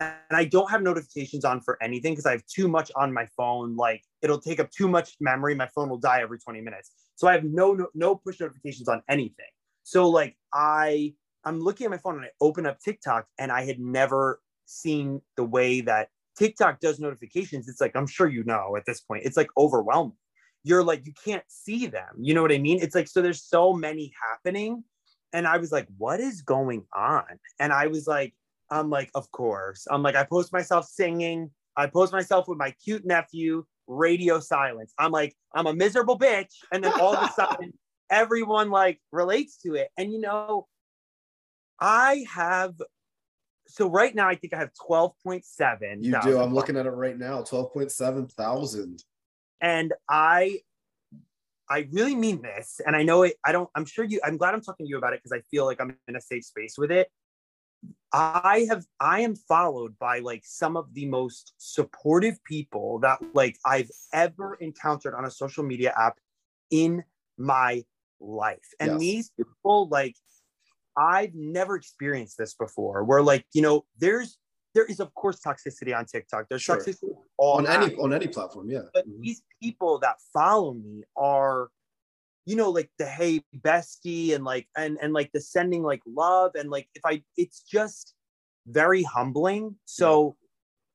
[0.00, 3.26] and I don't have notifications on for anything because I have too much on my
[3.36, 3.76] phone.
[3.76, 5.54] Like, it'll take up too much memory.
[5.54, 6.92] My phone will die every 20 minutes.
[7.14, 9.46] So I have no, no, no push notifications on anything.
[9.86, 13.64] So, like, I, I'm looking at my phone and I open up TikTok, and I
[13.64, 17.68] had never seen the way that TikTok does notifications.
[17.68, 20.16] It's like, I'm sure you know at this point, it's like overwhelming.
[20.64, 22.16] You're like, you can't see them.
[22.18, 22.80] You know what I mean?
[22.82, 24.82] It's like, so there's so many happening.
[25.32, 27.38] And I was like, what is going on?
[27.60, 28.34] And I was like,
[28.72, 29.86] I'm like, of course.
[29.88, 31.48] I'm like, I post myself singing.
[31.76, 34.92] I post myself with my cute nephew, radio silence.
[34.98, 36.54] I'm like, I'm a miserable bitch.
[36.72, 37.72] And then all of a sudden,
[38.10, 39.88] everyone like relates to it.
[39.96, 40.66] And you know,
[41.80, 42.74] I have
[43.68, 46.04] so right now I think I have 12.7.
[46.04, 46.38] You do.
[46.38, 47.42] I'm looking at it right now.
[47.42, 49.02] 12.7 thousand.
[49.60, 50.60] and I
[51.68, 52.80] I really mean this.
[52.86, 54.98] And I know it, I don't, I'm sure you, I'm glad I'm talking to you
[54.98, 57.10] about it because I feel like I'm in a safe space with it.
[58.12, 63.58] I have, I am followed by like some of the most supportive people that like
[63.64, 66.18] I've ever encountered on a social media app
[66.70, 67.02] in
[67.36, 67.84] my
[68.20, 68.66] life.
[68.80, 69.00] And Yes.
[69.00, 70.16] these people, like,
[70.96, 74.38] I've never experienced this before where like, you know, there's,
[74.74, 76.46] there is of course toxicity on TikTok.
[76.48, 76.78] There's Sure.
[76.78, 78.82] toxicity On any on any platform, yeah.
[78.94, 79.20] but Mhm.
[79.20, 81.70] these people that follow me are
[82.46, 86.52] you know like the hey bestie and like and and like the sending like love
[86.54, 88.14] and like if i it's just
[88.68, 90.36] very humbling so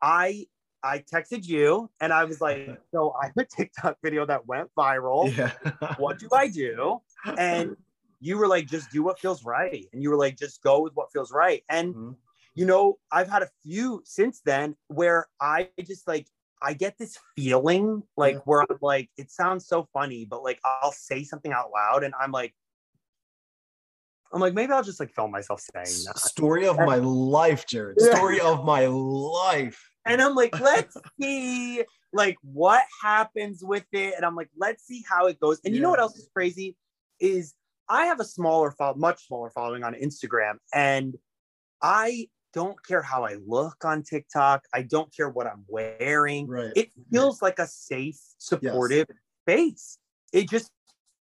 [0.02, 0.46] i
[0.82, 4.70] i texted you and i was like so i have a tiktok video that went
[4.80, 5.52] viral Yeah.
[5.98, 7.02] what do i do
[7.38, 7.76] and
[8.20, 10.94] you were like just do what feels right and you were like just go with
[10.96, 12.16] what feels right and Mhm.
[12.56, 16.28] you know i've had a few since then where i just like
[16.62, 18.42] i get this feeling like Yeah.
[18.46, 22.14] where i'm like it sounds so funny but like i'll say something out loud and
[22.20, 22.54] i'm like
[24.34, 27.98] i'm like maybe i'll just like film myself saying that Story of my life, Jared.
[28.00, 28.16] Yeah.
[28.16, 29.90] Story of my life.
[30.06, 35.04] and i'm like let's see like what happens with it and i'm like let's see
[35.10, 36.76] how it goes and you know what else is crazy
[37.22, 37.54] is
[37.88, 41.16] i have a smaller follow much smaller following on instagram and
[41.82, 44.66] i don't care how i look on tiktok.
[44.74, 46.48] I don't care what i'm wearing.
[46.48, 46.74] Right.
[46.76, 49.08] it feels like a safe supportive
[49.44, 49.98] space.
[50.34, 50.70] It just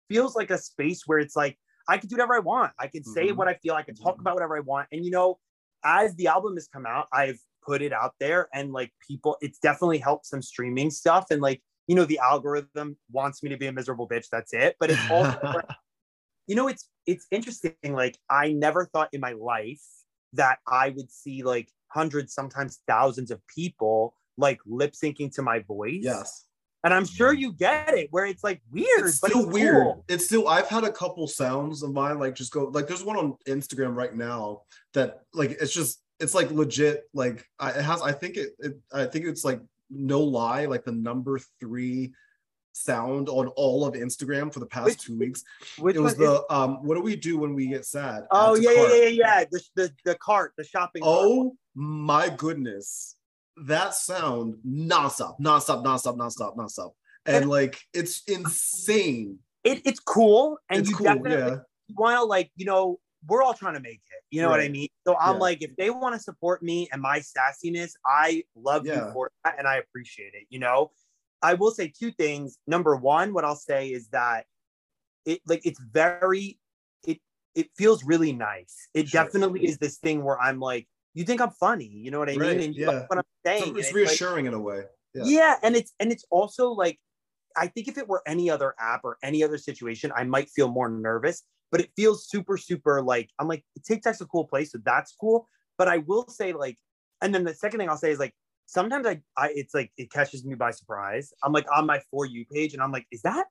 [0.09, 2.73] feels like a space where it's like i can do whatever i want.
[2.79, 3.37] I can say Mhm.
[3.37, 3.75] what i feel.
[3.75, 4.21] I can talk Mhm.
[4.21, 4.89] about whatever i want.
[4.91, 5.39] And you know
[5.85, 9.59] as the album has come out i've put it out there and like people it's
[9.59, 11.27] definitely helped some streaming stuff.
[11.31, 14.77] And like you know the algorithm wants me to be a miserable bitch that's it
[14.79, 15.61] but it's also
[16.47, 19.83] you know it's it's interesting like i never thought in my life
[20.33, 25.61] that i would see like hundreds, sometimes thousands of people like lip syncing to my
[25.61, 26.01] voice.
[26.03, 26.47] Yes.
[26.85, 29.75] And I'm sure you get it where it's like weird, It's but still it's weird.
[29.75, 30.05] cool.
[30.09, 33.17] It's still I've had a couple sounds of mine like just go like there's one
[33.17, 34.63] on Instagram right now
[34.95, 38.73] that like it's just it's like legit like I, it has I think it, it
[38.93, 39.61] I think it's like
[39.93, 42.13] no lie like the number three
[42.75, 45.45] sound on all of Instagram for the past Which- two weeks.
[45.79, 48.25] Which it was one is- the um what do we do when we get sad?
[48.31, 49.45] oh yeah, yeah, yeah, yeah, yeah.
[49.51, 51.19] The, the the cart, the shopping cart.
[51.21, 53.17] Oh my goodness.
[53.67, 56.93] That sound nonstop, nonstop, nonstop, nonstop, nonstop.
[57.27, 59.39] And And- like it's insane.
[59.65, 61.57] It, it's cool, and it's you cool, definitely yeah.
[61.95, 64.23] want to like you know we're all trying to make it.
[64.31, 64.89] You know what I mean?
[65.07, 65.41] So I'm Yeah.
[65.41, 69.07] like, if they want to support me and my sassiness, I love Yeah.
[69.07, 70.47] you for that, and I appreciate it.
[70.51, 70.93] You know,
[71.41, 72.59] I will say two things.
[72.67, 74.47] Number one, what I'll say is that
[75.25, 76.59] it like it's very
[77.07, 77.21] it
[77.55, 78.89] it feels really nice.
[78.95, 79.25] It Sure.
[79.25, 81.87] definitely is this thing where I'm like, you think I'm funny?
[81.87, 82.67] You know what I Right, mean?
[82.67, 82.91] And you yeah.
[82.91, 83.65] like what I'm saying.
[83.65, 84.85] So it's it's like- reassuring in a way.
[85.15, 85.23] Yeah.
[85.27, 85.59] yeah.
[85.63, 86.99] and it's and it's also like
[87.55, 90.69] I think if it were any other app or any other situation, I might feel
[90.69, 91.43] more nervous.
[91.73, 95.49] But it feels super, super like I'm like TikTok's a cool place, so that's cool.
[95.79, 96.79] But I will say like,
[97.21, 98.35] and then the second thing I'll say is like
[98.67, 101.33] sometimes I, I it's like it catches me by surprise.
[101.43, 103.47] I'm like on my for you page, and I'm like, is that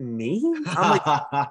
[0.00, 0.42] me?
[0.76, 1.02] I'm like,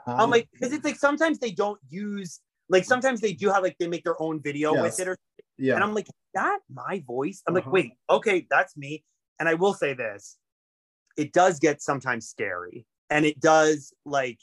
[0.07, 3.75] I'm like, because it's like sometimes they don't use like sometimes they do have like
[3.77, 4.81] they make their own video Yes.
[4.81, 5.17] with it or
[5.57, 5.75] yeah.
[5.75, 7.43] and I'm like, "Is that my voice?
[7.47, 7.71] I'm like, Uh-huh.
[7.73, 9.03] wait, okay, that's me.
[9.39, 10.37] And I will say this
[11.17, 12.85] it does get sometimes scary.
[13.09, 14.39] And it does like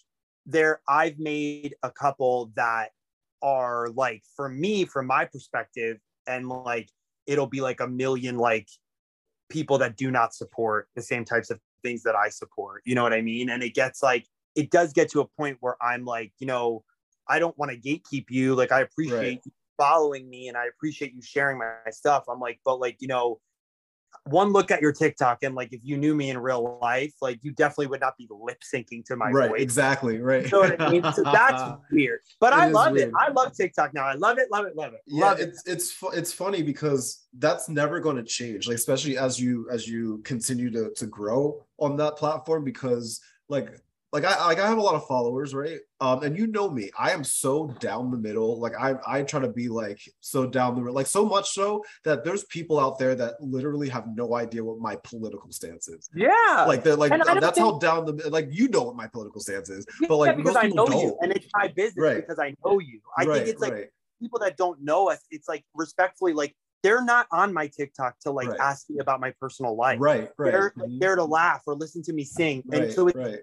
[0.47, 2.91] there, I've made a couple that
[3.43, 6.89] are like for me, from my perspective, and like
[7.27, 8.69] it'll be like a million like
[9.49, 12.83] people that do not support the same types of things that I support.
[12.85, 13.51] You know what I mean?
[13.51, 16.85] And it gets like it does get to a point where I'm like, you know,
[17.29, 18.55] I don't want to gatekeep you.
[18.55, 19.43] Like I appreciate Right.
[19.45, 22.25] you following me and I appreciate you sharing my stuff.
[22.29, 23.41] I'm like, but like, you know,
[24.25, 27.39] one look at your TikTok and like if you knew me in real life, like
[27.43, 29.61] you definitely would not be lip syncing to my right, voice.
[29.63, 30.21] exactly.
[30.21, 30.45] Right.
[30.45, 31.03] You know what I mean?
[31.13, 32.21] So that's weird.
[32.39, 33.09] But It I love weird.
[33.09, 33.15] it.
[33.19, 34.05] I love TikTok now.
[34.05, 35.01] I love it, love it, love it.
[35.07, 35.49] yeah, love it.
[35.49, 38.69] it's it's fu- it's funny because that's never going to change.
[38.69, 43.81] Like especially as you as you continue to to grow on that platform because like
[44.13, 45.79] like I like I have a lot of followers, right?
[46.01, 48.59] Um, and you know me, I am so down the middle.
[48.59, 51.85] Like I I try to be like so down the middle, like so much so
[52.05, 56.09] that there's people out there that literally have no idea what my political stance is.
[56.15, 56.65] Yeah.
[56.67, 59.69] Like they're like that's think- how down the like you know what my political stance
[59.71, 61.19] is, Yeah, but like because most I know you don't.
[61.23, 62.17] and it's my business Right.
[62.17, 63.01] because I know you.
[63.17, 63.89] I right, think it's like right.
[64.21, 68.31] people that don't know us, it's like respectfully, like they're not on my TikTok to
[68.31, 68.59] like Right.
[68.59, 69.99] ask me about my personal life.
[70.01, 70.51] right, right.
[70.51, 70.99] They're like, Mhm.
[71.01, 72.65] there to laugh or listen to me sing.
[72.73, 73.39] And right, so it, right.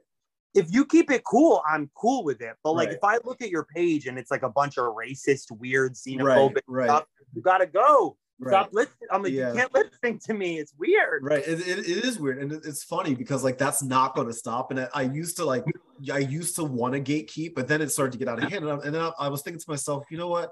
[0.57, 2.55] If you keep it cool, I'm cool with it.
[2.63, 2.97] But like Right.
[2.97, 6.61] if I look at your page and it's like a bunch of racist, weird, xenophobic
[6.67, 8.17] right, stuff, you gotta go.
[8.39, 8.51] right.
[8.51, 9.07] Stop listening.
[9.11, 9.49] I'm like, Yeah.
[9.51, 10.59] you can't lip sync to me.
[10.59, 11.23] It's weird.
[11.23, 11.47] Right.
[11.47, 12.39] It, it, it is weird.
[12.41, 14.71] And it- it's funny because like that's not going to stop.
[14.71, 15.63] And I, I used to like,
[16.11, 18.63] I used to want to gatekeep, but then it started to get out of hand.
[18.65, 20.51] And, I, and then I, I was thinking to myself, you know what?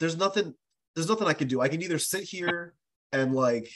[0.00, 0.54] There's nothing,
[0.94, 1.60] there's nothing I can do.
[1.60, 2.74] I can either sit here
[3.12, 3.68] and like,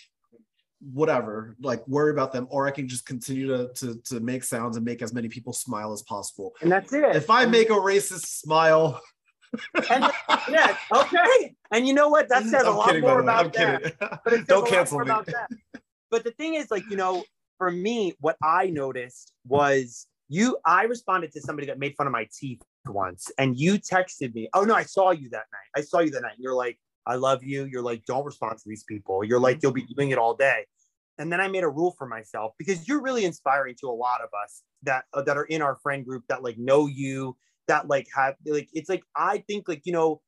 [0.92, 4.76] whatever, like worry about them, or I can just continue to, to, to make sounds
[4.76, 6.54] and make as many people smile as possible.
[6.60, 7.14] And that's it.
[7.16, 9.00] If I make a racist smile,
[9.90, 10.10] and
[10.50, 11.54] yeah, okay.
[11.72, 12.28] And you know what?
[12.28, 13.28] That says a I'm lot kidding, more way.
[13.32, 13.82] I'm about that.
[13.82, 13.98] kidding.
[14.24, 15.04] But it Don't a cancel me.
[15.04, 15.50] about that.
[16.10, 17.24] But the thing is, like, you know,
[17.58, 22.12] for me, what I noticed was you, I responded to somebody that made fun of
[22.12, 24.48] my teeth once, and you texted me.
[24.54, 25.68] Oh, no, I saw you that night.
[25.76, 26.32] I saw you that night.
[26.36, 27.64] and You're like, I love you.
[27.64, 29.24] You're like, don't respond to these people.
[29.24, 30.66] You're like, you'll be doing it all day.
[31.18, 34.20] And then I made a rule for myself because you're really inspiring to a lot
[34.22, 37.36] of us that uh, that are in our friend group that like know you,
[37.68, 40.20] that like have like it's like I think like you know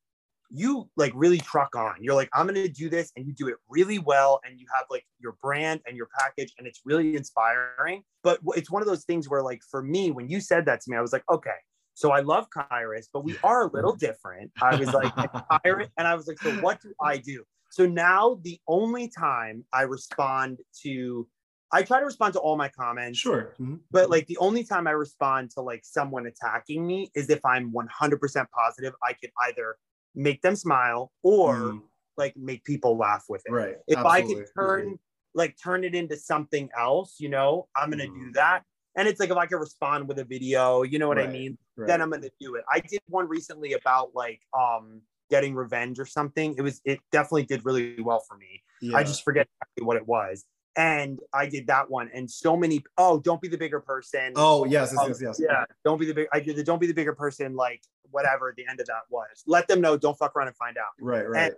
[0.50, 1.96] you like really truck on.
[2.00, 4.86] You're like, I'm gonna do this, and you do it really well, and you have
[4.90, 8.02] like your brand and your package, and it's really inspiring.
[8.22, 10.90] But it's one of those things where, like, for me, when you said that to
[10.90, 11.50] me, I was like, okay,
[11.94, 14.50] so I love Kairos, but we are a little different.
[14.60, 15.12] I was like,
[15.66, 17.44] Kairos, and I was like, so what do I do?
[17.70, 21.28] So now the only time I respond to,
[21.72, 23.54] I try to respond to all my comments, Sure.
[23.60, 23.80] Mhm.
[23.90, 27.72] but like the only time I respond to like someone attacking me is if I'm
[27.72, 29.76] 100% positive I could either
[30.14, 31.82] make them smile or Mm,
[32.16, 33.50] like make people laugh with it.
[33.52, 33.76] right.
[33.88, 34.44] If I Absolutely.
[34.44, 34.98] could turn
[35.34, 38.34] like turn it into something else, you know, I'm gonna do Mm.
[38.34, 38.62] that.
[38.96, 41.58] And it's like if I could respond with a video, you know what I mean?
[41.76, 41.88] Right.
[41.88, 42.64] Then I'm gonna do it.
[42.70, 46.54] I did one recently about like um getting revenge or something.
[46.56, 48.62] It was it definitely did really well for me.
[48.80, 48.96] Yeah.
[48.96, 50.44] I just forget exactly what it was.
[50.76, 52.82] And I did that one, and so many.
[52.98, 54.32] Oh, don't be the bigger person.
[54.34, 55.40] Oh yes, yes, Um, yes, yes.
[55.40, 56.26] Yeah, don't be the big.
[56.32, 57.54] I did the don't be the bigger person.
[57.54, 57.80] Like
[58.10, 59.44] whatever the end of that was.
[59.46, 59.96] Let them know.
[59.96, 60.86] Don't fuck around and find out.
[61.00, 61.52] Right, right.
[61.52, 61.54] And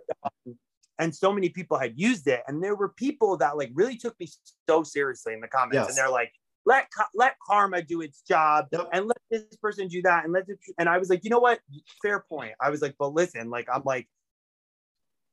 [0.47, 0.57] um,
[0.99, 4.19] and so many people had used it and there were people that like really took
[4.19, 4.27] me
[4.67, 5.89] so seriously in the comments Yes.
[5.89, 6.31] and they're like
[6.67, 8.89] let let karma do its job Yep.
[8.91, 11.39] and let this person do that and let this, and i was like you know
[11.39, 11.59] what
[12.01, 14.07] fair point i was like but listen like i'm like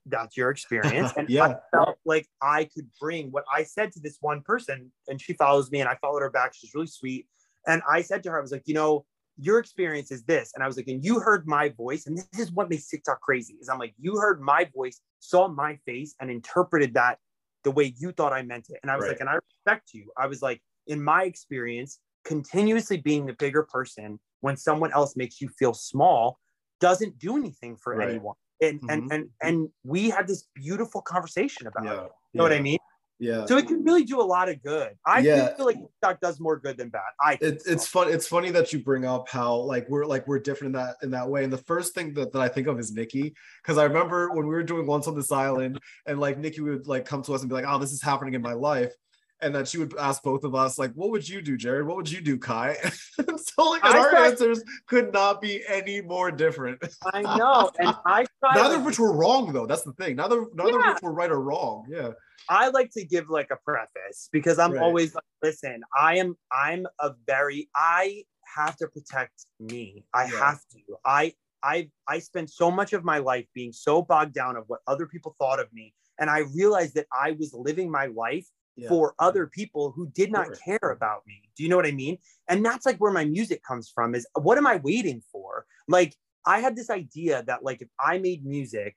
[0.07, 1.45] that's your experience and Yeah.
[1.47, 5.33] i felt like i could bring what i said to this one person and she
[5.33, 7.27] follows me and i followed her back she's really sweet
[7.67, 9.05] and i said to her i was like you know
[9.37, 10.53] your experience is this.
[10.55, 12.07] And I was like, and you heard my voice.
[12.07, 15.49] And this is what makes TikTok crazy is I'm like, you heard my voice, saw
[15.49, 17.19] my face, and interpreted that
[17.65, 18.79] the way you thought I meant it.
[18.83, 19.11] And I was Right.
[19.13, 20.13] like, and I respect you.
[20.17, 25.41] I was like, in my experience, continuously being the bigger person when someone else makes
[25.41, 26.39] you feel small
[26.81, 28.11] doesn't do anything for Right.
[28.11, 28.35] anyone.
[28.61, 28.93] And, Mhm.
[28.93, 32.13] and and and we had this beautiful conversation about it.
[32.33, 32.79] You know what I mean?
[33.19, 33.47] Yeah.
[33.47, 34.97] So it can really do a lot of good.
[35.07, 35.55] I Yeah.
[35.57, 37.03] feel like TikTok does more good than bad.
[37.21, 38.05] I it, it's so.
[38.05, 40.97] fun it's funny that you bring up how like we're like we're different in that
[41.03, 43.79] in that way and the first thing that, that i think of is nikki because
[43.79, 47.05] i remember when we were doing once on this island and like nikki would like
[47.05, 48.93] come to us and be like oh this is happening in my life
[49.41, 51.97] and that she would ask both of us like what would you do jared what
[51.97, 52.75] would you do Ky
[53.37, 56.83] so like our thought- answers could not be any more different
[57.13, 57.71] I know.
[57.79, 58.25] And I
[58.55, 60.89] neither of which were wrong though that's the thing neither neither Yeah.
[60.91, 62.11] of which were right or wrong yeah
[62.49, 64.83] I like to give like a preface because I'm Right.
[64.83, 68.25] always like, listen, I am I'm a very I
[68.55, 70.05] have to protect me.
[70.13, 70.39] I Yeah.
[70.41, 70.81] have to.
[71.07, 71.33] I
[71.63, 75.07] I I spent so much of my life being so bogged down of what other
[75.07, 75.95] people thought of me.
[76.19, 80.31] And I realized that I was living my life yeah for other people who did
[80.33, 80.57] not Sure.
[80.79, 81.49] care about me.
[81.57, 82.19] Do you know what I mean?
[82.49, 85.67] And that's like where my music comes from is what am I waiting for?
[85.89, 86.17] Like
[86.47, 88.97] I had this idea that like if I made music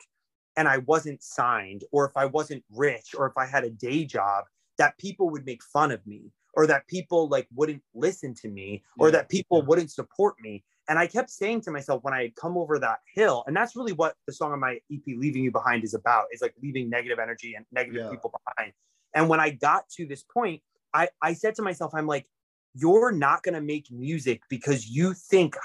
[0.55, 4.03] and I wasn't signed or if I wasn't rich or if I had a day
[4.05, 4.45] job
[4.77, 8.83] that people would make fun of me or that people like wouldn't listen to me
[8.99, 9.11] or Yeah.
[9.17, 9.65] that people Yeah.
[9.65, 10.63] wouldn't support me.
[10.89, 13.75] And I kept saying to myself when I had come over that hill, and that's
[13.75, 16.89] really what the song on my EP, Leaving You Behind, is about, is like leaving
[16.89, 18.09] negative energy and negative Yeah.
[18.09, 18.73] people behind.
[19.17, 20.61] And when I got to this point,
[20.93, 22.27] I, I said to myself, I'm like,
[22.75, 25.55] you're not going to make music because you think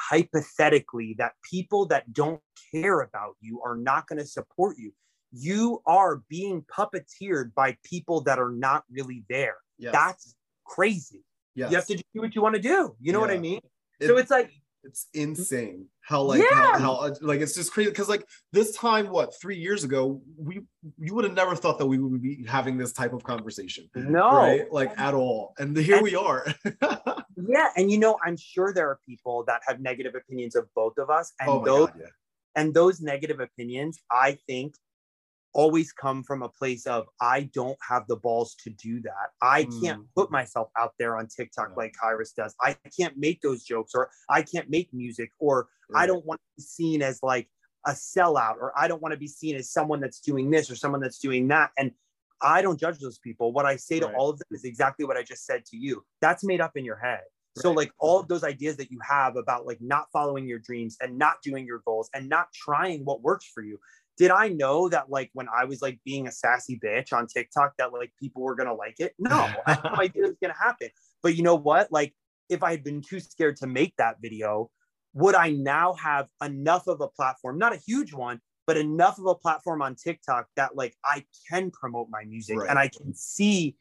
[0.42, 2.40] hypothetically that people that don't
[2.72, 4.92] care about you are not going to support you.
[5.30, 9.56] You are being puppeteered by people that are not really there.
[9.78, 9.92] yes.
[9.92, 10.34] That's
[10.64, 11.22] crazy.
[11.54, 11.70] yes.
[11.70, 12.96] You have to do what you want to do.
[13.00, 13.60] You know what I mean?
[14.00, 14.50] It- so it's like,
[14.84, 16.72] it's insane how like Yeah.
[16.72, 20.20] how, how uh, like it's just crazy because like this time what three years ago
[20.36, 20.62] we
[20.98, 24.28] you would have never thought that we would be having this type of conversation no.
[24.30, 26.46] right like at all and here And- we are
[27.48, 27.70] Yeah.
[27.76, 31.10] And you know, I'm sure there are people that have negative opinions of both of
[31.10, 31.32] us.
[31.40, 32.06] And oh those god yeah
[32.54, 34.74] and those negative opinions i think
[35.54, 39.30] always come from a place of i don't have the balls to do that.
[39.42, 40.06] I can't Mm.
[40.16, 41.74] put myself out there on tiktok Yeah.
[41.76, 42.54] like kairos does.
[42.60, 46.62] I can't make those jokes or i can't make music or i don't want to
[46.62, 47.48] be seen as like
[47.86, 50.76] a sellout or i don't want to be seen as someone that's doing this or
[50.76, 51.70] someone that's doing that.
[51.78, 51.92] And
[52.40, 53.52] i don't judge those people.
[53.52, 56.04] What i say to all of them is exactly what i just said to you.
[56.20, 57.22] That's made up in your head.
[57.58, 60.96] So like all of those ideas that you have about like not following your dreams
[61.02, 63.78] and not doing your goals and not trying what works for you.
[64.18, 67.74] Did I know that like when I was like being a sassy bitch on TikTok
[67.78, 69.14] that like people were gonna like it?
[69.18, 70.88] No, I had no idea it was gonna happen.
[71.22, 71.90] But you know what?
[71.90, 72.14] Like
[72.48, 74.70] if I had been too scared to make that video,
[75.14, 79.26] would I now have enough of a platform, not a huge one, but enough of
[79.26, 82.70] a platform on TikTok that like I can promote my music Right.
[82.70, 83.76] and I can see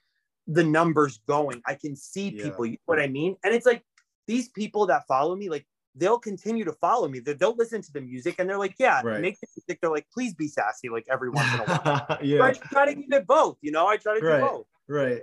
[0.47, 1.61] the numbers going.
[1.65, 2.43] I can see Yeah.
[2.43, 3.36] people, you know what I mean?
[3.43, 3.84] And it's like
[4.27, 7.20] these people that follow me, like they'll continue to follow me.
[7.20, 9.22] They- They'll listen to the music and they're like, yeah, Right.
[9.22, 9.80] make the music.
[9.82, 12.08] They're like, please be sassy like every once in a while.
[12.22, 14.39] So I try to give it both, you know, I try to Right.
[14.42, 14.68] do both.
[14.88, 15.22] right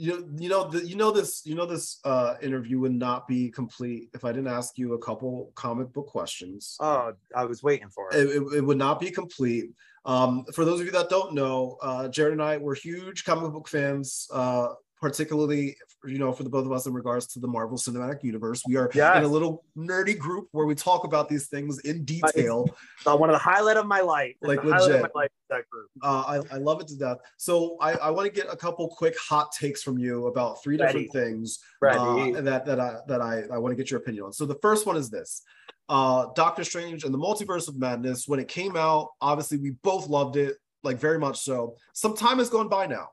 [0.00, 3.50] you, you know the, you know this you know this uh interview would not be
[3.50, 7.88] complete if i didn't ask you a couple comic book questions Oh, I was waiting
[7.88, 8.14] for it.
[8.20, 9.70] it, it, it would not be complete.
[10.04, 13.50] Um, for those of you that don't know, uh, Jared and I were huge comic
[13.52, 14.68] book fans, uh,
[15.00, 18.62] particularly you know for the both of us in regards to the Marvel Cinematic Universe.
[18.66, 19.18] We are Yes.
[19.18, 22.68] in a little nerdy group where we talk about these things in detail.
[23.06, 24.34] Uh, one of the highlight of my life.
[24.40, 25.14] Like the highlight of legit.
[25.14, 25.88] life, that group.
[26.02, 27.18] Uh, I, I love it to death.
[27.36, 30.76] So I, I want to get a couple quick hot takes from you about three
[30.76, 34.32] different things uh, that that I that I, I want to get your opinion on.
[34.32, 35.42] So the first one is this:
[35.88, 38.28] uh, Doctor Strange and the Multiverse of Madness.
[38.28, 41.74] When it came out, obviously we both loved it, like very much so.
[41.92, 43.08] Some time has gone by now.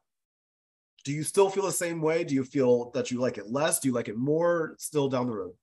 [1.05, 2.23] Do you still feel the same way?
[2.23, 3.79] Do you feel that you like it less?
[3.79, 4.75] Do you like it more?
[4.79, 5.53] Still down the road.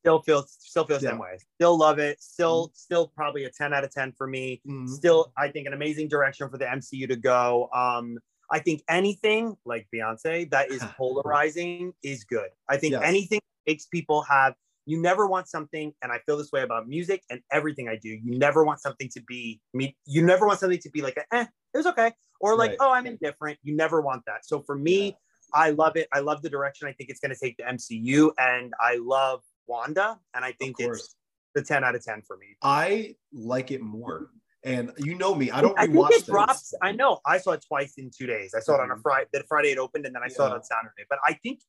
[0.00, 1.36] still feel still feel the same way.
[1.58, 2.20] Still love it.
[2.22, 4.62] Still still probably a 10 out of 10 for me.
[4.66, 4.88] Mhm.
[4.88, 7.68] Still, I think an amazing direction for the MCU to go.
[7.74, 8.18] Um,
[8.50, 12.48] I think anything like Beyonce that is polarizing is good.
[12.66, 13.02] I think Yes.
[13.04, 14.54] anything makes people have
[14.90, 18.08] you never want something, and I feel this way about music and everything I do.
[18.08, 19.96] You never want something to be me.
[20.04, 22.78] You never want something to be like, eh, it was okay, or like, Right.
[22.80, 23.58] oh, I'm indifferent.
[23.62, 24.44] You never want that.
[24.44, 25.12] So for me, Yeah.
[25.54, 26.06] I love it.
[26.12, 29.42] I love the direction I think it's going to take the MCU, and I love
[29.68, 31.14] Wanda, and I think it's
[31.54, 32.56] the 10 out of 10 for me.
[32.62, 34.30] I like it more.
[34.62, 36.26] And you know me, I don't I think it things.
[36.26, 36.74] drops.
[36.82, 37.20] I know.
[37.24, 38.52] I saw it twice in two days.
[38.54, 39.02] I saw it on a Mhm.
[39.02, 39.28] Friday.
[39.32, 41.04] That Friday it opened, and then I saw it on Saturday.
[41.08, 41.60] But I think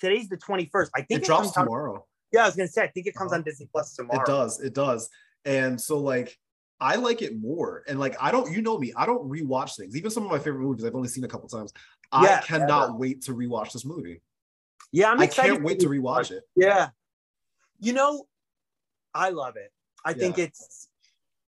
[0.00, 0.90] today's the 21st.
[0.96, 2.06] I think It drops comes out- tomorrow.
[2.34, 2.82] Yeah, I was gonna say.
[2.82, 3.38] I think it comes Uh-huh.
[3.38, 4.20] on Disney Plus tomorrow.
[4.20, 4.60] It does.
[4.60, 5.08] It does.
[5.44, 6.36] And so like
[6.80, 7.84] I like it more.
[7.86, 9.96] And like I don't, you know me, I don't rewatch things.
[9.96, 11.72] Even some of my favorite movies I've only seen a couple times.
[12.12, 12.98] I Yeah, cannot never.
[12.98, 14.20] wait to rewatch this movie.
[14.92, 16.42] Yeah, I'm I can't wait to rewatch it.
[16.56, 16.90] Yeah.
[17.80, 18.26] You know,
[19.14, 19.72] I love it.
[20.04, 20.88] I think it's.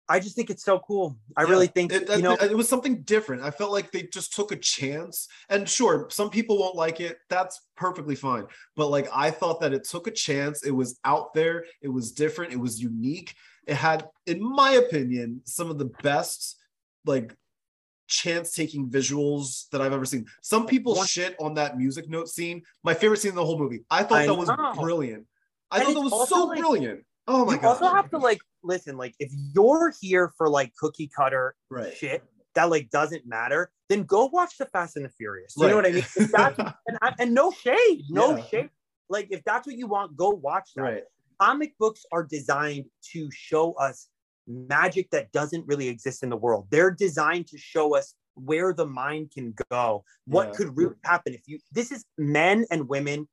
[0.08, 1.18] I just think it's so cool.
[1.36, 1.50] I Yeah.
[1.50, 2.34] really think it, you know.
[2.34, 3.42] it was something different.
[3.42, 5.28] I felt like they just took a chance.
[5.50, 7.18] And sure, some people won't like it.
[7.30, 8.46] That's perfectly fine.
[8.76, 10.64] But like I thought that it took a chance.
[10.64, 11.66] It was out there.
[11.82, 12.54] It was different.
[12.54, 13.34] It was unique.
[13.66, 16.58] It had, in my opinion, some of the best
[17.06, 17.36] like
[18.08, 20.28] chance taking visuals that I've ever seen.
[20.42, 22.62] Some people shit on that music note scene.
[22.84, 23.84] My favorite scene in the whole movie.
[23.90, 24.74] I thought I that was know.
[24.80, 25.26] brilliant.
[25.72, 27.04] I And thought that was so like- brilliant.
[27.28, 27.82] Oh my you god.
[27.82, 28.98] also have to like listen.
[28.98, 31.94] Like, if you're here for like cookie cutter right.
[31.96, 32.24] shit
[32.56, 35.54] that like doesn't matter, then go watch the Fast and the Furious.
[35.58, 36.06] You know what I mean?
[36.88, 38.46] And, I- and no shade, no Yeah.
[38.46, 38.70] shade.
[39.10, 40.82] Like, if that's what you want, go watch that.
[40.82, 41.04] right.
[41.40, 44.08] comic books are designed to show us
[44.48, 46.68] magic that doesn't really exist in the world.
[46.70, 50.54] They're designed to show us where the mind can go, what Yeah.
[50.54, 53.28] could really happen if you this is men and women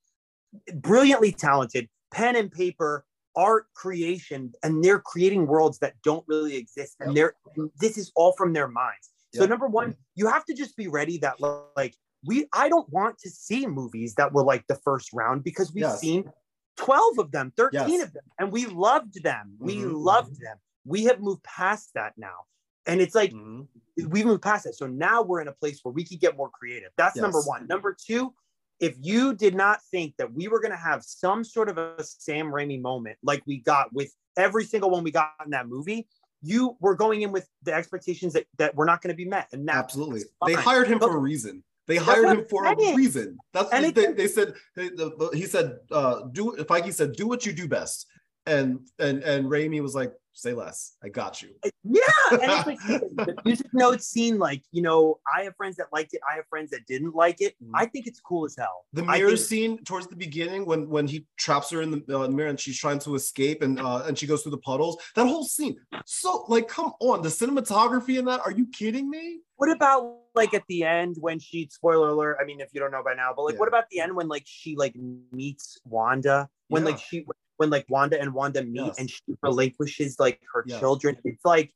[0.75, 3.05] brilliantly talented, pen and paper,
[3.37, 6.97] art creation, and they're creating worlds that don't really exist.
[7.01, 7.35] And they're
[7.79, 9.11] this is all from their minds.
[9.35, 9.51] So Yep.
[9.51, 11.37] number one, you have to just be ready that
[11.77, 15.73] like we I don't want to see movies that were like the first round because
[15.73, 16.01] we've Yes.
[16.01, 16.31] seen
[16.77, 18.03] 12 of them, 13 Yes.
[18.03, 19.57] of them, and we loved them.
[19.59, 19.95] We Mhm.
[20.05, 20.59] loved them.
[20.85, 22.47] We have moved past that now.
[22.87, 23.69] And it's like Mhm.
[24.09, 24.75] we moved past it.
[24.75, 26.91] So now we're in a place where we can get more creative.
[26.97, 27.67] That's number one.
[27.69, 28.35] Number two,
[28.83, 32.03] if you did not think that we were going to have some sort of a
[32.03, 36.09] Sam Raimi moment like we got with every single one we got in that movie,
[36.43, 39.47] you were going in with the expectations that, that were not going to be met.
[39.53, 40.23] And Absolutely.
[40.45, 41.63] They hired him But- for a reason.
[41.89, 43.39] They hired him for a reason.
[43.53, 44.55] That's And what they, they said.
[44.77, 48.07] They, the, he said, uh, "Do Feige said, do what you do best."
[48.47, 50.97] And and and Raimi was like, "Say less.
[51.05, 51.51] I got you."
[51.85, 54.37] Yeah, and it's like the music notes scene.
[54.39, 56.21] Like you know, I have friends that liked it.
[56.29, 57.55] I have friends that didn't like it.
[57.63, 57.71] Mhm.
[57.75, 58.85] I think it's cool as hell.
[58.95, 62.27] The mirror think- scene towards the beginning when when he traps her in the uh,
[62.29, 64.97] mirror and she's trying to escape and uh, and she goes through the puddles.
[65.15, 65.77] That whole scene.
[66.05, 68.41] So like, come on, the cinematography in that.
[68.41, 69.39] Are you kidding me?
[69.57, 71.69] What about like at the end when she?
[71.71, 72.39] Spoiler alert.
[72.41, 73.61] I mean, if you don't know by now, but like, Yeah.
[73.61, 74.97] what about the end when like she like
[75.31, 76.49] meets Wanda?
[76.69, 77.25] When like she
[77.63, 78.99] when like Wanda and Wanda meet Yes.
[78.99, 80.81] and she relinquishes like her Yes.
[80.81, 81.17] children.
[81.25, 81.73] It's like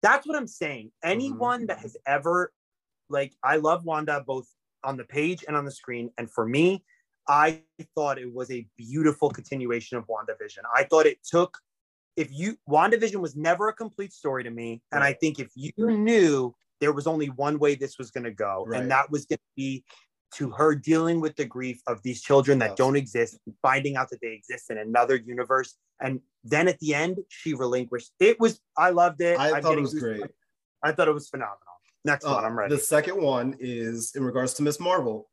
[0.00, 0.86] that's what I'm saying.
[0.86, 1.10] Mm-hmm.
[1.10, 2.52] Anyone that has ever
[3.10, 4.48] like I love Wanda both
[4.82, 6.10] on the page and on the screen.
[6.16, 6.84] And for me,
[7.28, 7.60] I
[7.94, 10.62] thought it was a beautiful continuation of WandaVision.
[10.74, 11.58] I thought it took
[12.16, 14.80] if you WandaVision was never a complete story to me.
[14.90, 18.30] And I think if you knew there was only one way this was going to
[18.32, 18.80] go, Right.
[18.80, 19.84] and that was going to be
[20.34, 24.20] to her dealing with the grief of these children that don't exist, finding out that
[24.20, 25.76] they exist in another universe.
[26.00, 28.12] And then at the end, she relinquished.
[28.20, 29.38] It was, I loved it.
[29.38, 30.22] I I'm thought it was great.
[30.82, 31.58] I thought it was phenomenal.
[32.04, 32.74] Next one, Uh, I'm ready.
[32.74, 35.28] The second one is in regards to Miss Marvel.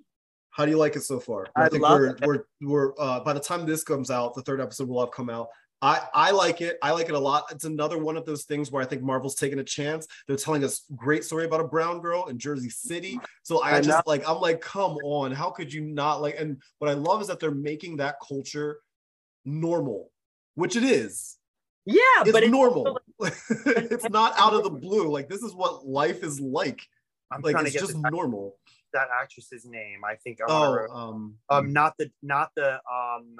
[0.51, 1.47] How do you like it so far?
[1.55, 2.25] I think love we're it.
[2.25, 5.29] we're we're uh, by the time this comes out, the third episode will have come
[5.29, 5.47] out.
[5.81, 6.77] I I like it.
[6.83, 7.45] I like it a lot.
[7.51, 10.05] It's another one of those things where I think Marvel's taking a chance.
[10.27, 13.19] They're telling us great story about a brown girl in Jersey City.
[13.43, 16.35] So I, I just like I'm like, come on, how could you not like?
[16.39, 18.79] And what I love is that they're making that culture
[19.43, 20.11] normal,
[20.55, 21.37] which it is.
[21.85, 22.99] yeah, It's but it's normal.
[23.19, 25.09] also it's not out of the blue.
[25.09, 26.81] Like this is what life is like.
[27.31, 28.55] I'm Like trying to it's get just normal.
[28.93, 30.01] that actress's name.
[30.05, 30.39] I think.
[30.41, 33.37] I Oh, um, um, not the, not the, um,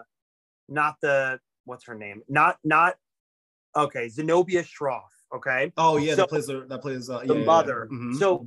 [0.69, 1.39] not the.
[1.65, 2.21] What's her name?
[2.27, 2.95] Not, not.
[3.75, 5.01] Okay, Zenobia Shroff.
[5.33, 7.45] Okay, oh yeah, so- that plays that plays uh, the yeah, yeah, yeah.
[7.45, 7.87] mother.
[7.89, 8.15] Mhm.
[8.19, 8.45] So,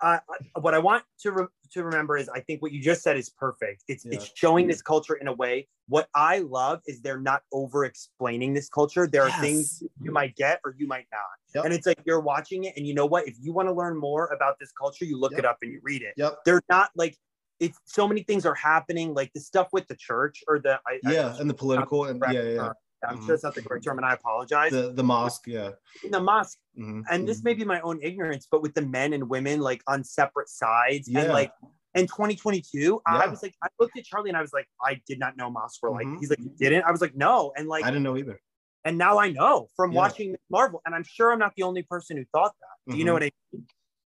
[0.00, 0.18] uh,
[0.60, 3.28] what I want to re- to remember is, I think what you just said is
[3.28, 3.84] perfect.
[3.86, 4.14] It's Yeah.
[4.14, 5.68] it's showing this culture in a way.
[5.88, 9.06] What I love is they're not over explaining this culture.
[9.06, 9.40] There are Yes.
[9.42, 11.20] things you might get or you might not.
[11.54, 11.64] Yep.
[11.66, 13.28] And it's like you're watching it, and you know what?
[13.28, 15.40] If you want to learn more about this culture, you look Yep.
[15.40, 16.14] it up and you read it.
[16.16, 16.38] Yep.
[16.46, 17.18] They're not like
[17.60, 21.00] it's so many things are happening, like the stuff with the church or the I,
[21.06, 22.72] I- yeah, and the political and yeah, yeah, yeah.
[23.08, 24.72] I'm sure it's not the correct term, and I apologize.
[24.72, 25.70] the the mosque, yeah.
[26.02, 27.44] in the mosque, Mhm, and this mhm.
[27.44, 31.08] may be my own ignorance, but with the men and women like on separate sides,
[31.08, 31.20] Yeah.
[31.20, 31.52] and like,
[31.94, 35.18] in 2022, I was like, I looked at Charlie and I was like, I did
[35.18, 36.06] not know masks were like.
[36.06, 36.18] Mhm.
[36.20, 36.84] He's like, you didn't.
[36.84, 38.38] I was like, no, and like, I didn't know either.
[38.84, 39.98] and now I know from Yeah.
[39.98, 42.92] watching Marvel, and I'm sure I'm not the only person who thought that.
[42.92, 43.14] Do you know Mhm.
[43.14, 43.66] what I mean?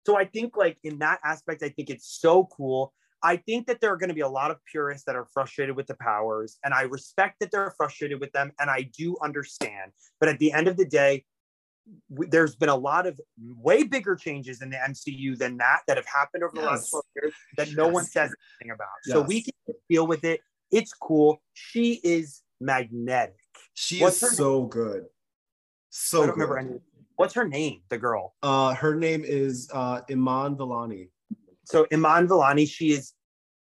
[0.07, 2.93] So I think like in that aspect, I think it's so cool.
[3.21, 5.75] I think that there are going to be a lot of purists that are frustrated
[5.75, 9.91] with the powers, and I respect that they're frustrated with them, and I do understand.
[10.19, 11.25] But at the end of the day,
[12.09, 15.97] w- there's been a lot of way bigger changes in the MCU than that that
[15.97, 18.13] have happened over the last 12 years that no one Yes.
[18.13, 18.87] says anything about.
[19.03, 19.53] So we can
[19.89, 20.39] deal with it.
[20.71, 21.41] It's cool.
[21.53, 23.35] She is magnetic.
[23.73, 24.35] She What's is her name?
[24.37, 25.05] so good.
[25.89, 26.81] So I don't remember good.
[27.15, 27.81] What's her name?
[27.89, 28.35] The girl.
[28.41, 31.09] Uh, her name is uh, Iman Vellani.
[31.69, 33.13] So Iman Vellani, she is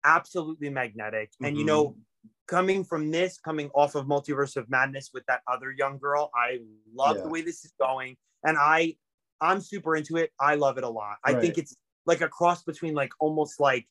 [0.05, 1.31] absolutely magnetic.
[1.43, 1.67] And you Mhm.
[1.67, 1.97] know,
[2.47, 6.61] coming from this, coming off of Multiverse of Madness with that other young girl, I
[6.91, 7.23] love Yeah.
[7.25, 8.17] the way this is going.
[8.45, 8.97] And I
[9.41, 10.33] I'm super into it.
[10.41, 11.19] I love it a lot.
[11.23, 13.87] I think it's like a cross between like almost like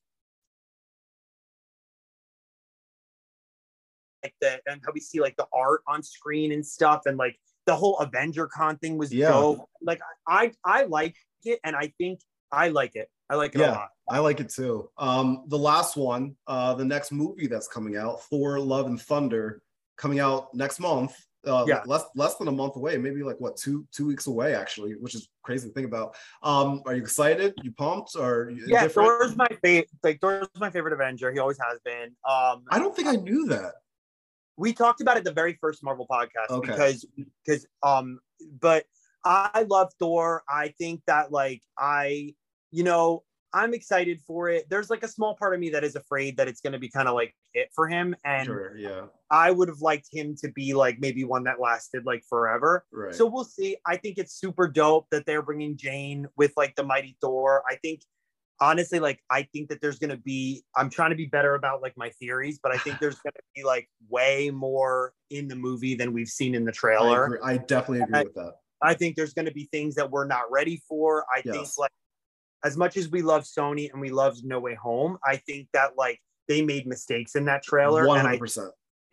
[4.23, 7.39] like the and how we see like the art on screen and stuff and like
[7.67, 9.27] the whole Avenger Con thing was Yeah.
[9.29, 9.69] dope.
[9.81, 11.15] Like I I like
[11.45, 12.19] it and I think
[12.51, 13.09] I like it.
[13.29, 13.71] I like it a Yeah.
[13.71, 13.89] lot.
[14.09, 14.89] I like it too.
[14.97, 19.61] Um, the last one, uh, the next movie that's coming out, Thor: Love and Thunder,
[19.97, 21.13] coming out next month.
[21.45, 21.81] Uh, Yeah.
[21.85, 25.13] less less than a month away, maybe like what two two weeks away actually, which
[25.15, 26.15] is crazy to think about.
[26.41, 27.53] Um, are you excited?
[27.63, 28.15] You pumped?
[28.15, 28.93] Or Yeah, indifferent?
[28.93, 29.89] Thor's my favorite.
[30.03, 31.31] Like Thor's my favorite Avenger.
[31.31, 32.15] He always has been.
[32.27, 33.73] Um, I don't think I knew that.
[34.57, 36.71] we talked about it the very first Marvel podcast Okay.
[36.71, 37.05] because
[37.45, 38.19] because um,
[38.59, 38.85] but
[39.23, 40.43] I love Thor.
[40.49, 42.33] I think that like I,
[42.77, 43.23] you know,
[43.53, 44.69] I'm excited for it.
[44.69, 46.89] There's like a small part of me that is afraid that it's going to be
[46.89, 48.77] kind of like it for him, and Sure.
[48.77, 49.05] Yeah.
[49.31, 52.85] I would have liked him to be like maybe one that lasted like forever.
[52.93, 53.15] Right.
[53.15, 53.77] So we'll see.
[53.87, 57.63] I think it's super dope that they're bringing Jane with like the Mighty Thor.
[57.67, 58.01] I think
[58.61, 60.63] honestly, like I think that there's gonna be.
[60.75, 63.63] I'm trying to be better about like my theories, but I think there's gonna be
[63.63, 67.25] like way more in the movie than we've seen in the I, trailer.
[67.25, 67.39] agree.
[67.43, 68.53] I definitely agree I- with that.
[68.83, 71.25] I think there's gonna be things that we're not ready for.
[71.35, 71.89] I think like
[72.63, 75.95] as much as we love Sony and we love No Way Home, I think that
[75.97, 78.39] like they made mistakes in that trailer, One and I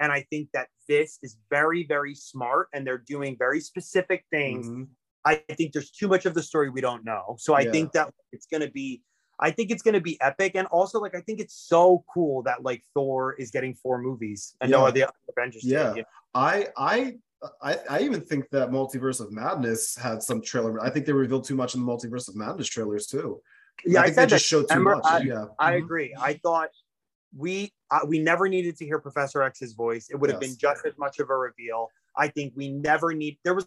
[0.00, 4.66] and I think that this is very very smart, and they're doing very specific things
[4.68, 4.88] Mhm.
[5.26, 7.36] I think there's too much of the story we don't know.
[7.38, 7.72] So I Yeah.
[7.72, 9.02] think that it's gonna be,
[9.40, 12.62] I think it's gonna be epic, and also like I think it's so cool that
[12.62, 15.62] like Thor is getting four movies and no other Avengers.
[15.62, 15.94] did, Yeah.
[15.94, 16.08] you know?
[16.34, 17.18] I I
[17.62, 20.80] I I even think that Multiverse of Madness had some trailer.
[20.82, 23.40] I think they revealed too much in the Multiverse of Madness trailers too.
[23.84, 24.00] yeah.
[24.00, 25.02] I I, think they just showed too much.
[25.04, 25.46] I- yeah.
[25.58, 25.78] I Mhm.
[25.84, 26.14] agree.
[26.18, 26.70] I thought
[27.36, 30.08] we uh, we never needed to hear Professor X's voice.
[30.10, 30.50] It would have Yes.
[30.52, 31.90] been just as much of a reveal.
[32.16, 33.38] I think we never need.
[33.44, 33.66] There was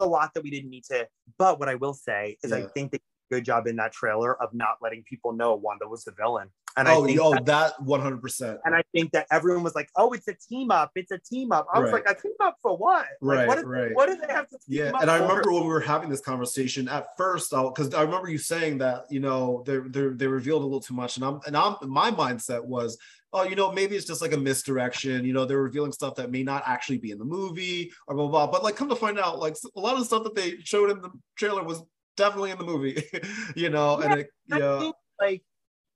[0.00, 1.08] a lot that we didn't need to.
[1.38, 3.92] But what I will say is, I think they did a good job in that
[3.92, 6.50] trailer of not letting people know Wanda was the villain.
[6.78, 8.60] And I Oh, think oh, that- one hundred percent.
[8.64, 10.92] and I think that everyone was like, "Oh, it's a team up!
[10.94, 12.06] It's a team up!" I was Right.
[12.06, 13.04] like, "A team up for what?
[13.20, 13.94] Like, Right, what, is, right.
[13.96, 15.80] what do they have to team Yeah, up and I for?" remember when we were
[15.80, 20.06] having this conversation at first, because I remember you saying that you know they they
[20.08, 22.96] they revealed a little too much, and I'm and I'm my mindset was,
[23.32, 25.24] oh, you know, maybe it's just like a misdirection.
[25.24, 28.28] You know, they're revealing stuff that may not actually be in the movie or blah
[28.28, 28.46] blah.
[28.46, 28.52] blah.
[28.52, 30.90] But like, come to find out, like a lot of the stuff that they showed
[30.90, 31.82] in the trailer was
[32.16, 33.02] definitely in the movie.
[33.56, 35.42] you know, and it, yeah, think, like,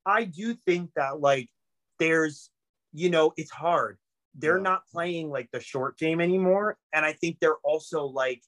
[0.06, 1.48] I do think that like
[1.98, 2.50] there's,
[2.92, 3.98] you know, it's hard.
[4.34, 4.62] They're Yeah.
[4.62, 8.42] not playing like the short game anymore, and I think they're also like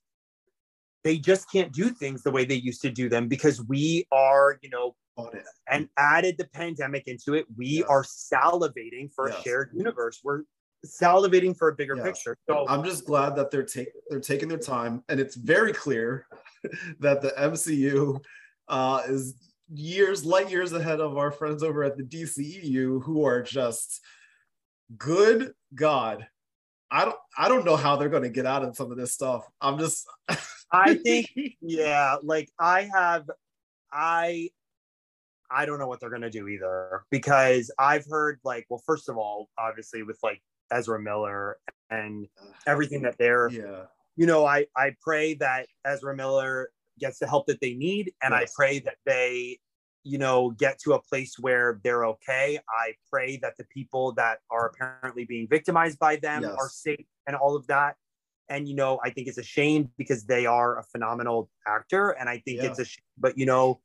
[1.05, 4.59] they just can't do things the way they used to do them because we are,
[4.62, 4.96] you know,
[5.70, 7.46] and added the pandemic into it.
[7.57, 7.86] We Yes.
[7.88, 9.38] are salivating for Yes.
[9.38, 10.20] a shared universe.
[10.24, 10.44] We're
[10.86, 12.05] salivating for a bigger Yes.
[12.07, 12.38] picture.
[12.48, 16.26] So I'm just glad that they're taking they're taking their time, and it's very clear
[17.00, 18.18] that the MCU
[18.68, 19.34] uh, is
[19.72, 24.00] years, light years ahead of our friends over at the DCEU, who are just
[24.96, 26.26] good God.
[26.90, 29.12] I don't I don't know how they're going to get out of some of this
[29.12, 29.44] stuff.
[29.60, 30.06] I'm just
[30.70, 33.28] I think yeah, like I have
[33.92, 34.50] I
[35.50, 39.16] I don't know what they're gonna do either because I've heard like well first of
[39.16, 41.58] all obviously with like Ezra Miller
[41.90, 42.26] and
[42.66, 43.84] everything that they're yeah
[44.16, 48.34] you know I I pray that Ezra Miller gets the help that they need and
[48.34, 49.59] I pray that they
[50.05, 52.59] you know get to a place where they're okay.
[52.68, 56.55] I pray that the people that are apparently being victimized by them Yes.
[56.59, 57.97] are safe and all of that
[58.51, 62.28] and you know i think it's a shame because they are a phenomenal actor and
[62.28, 62.66] i think Yeah.
[62.66, 63.80] it's a sh- but you know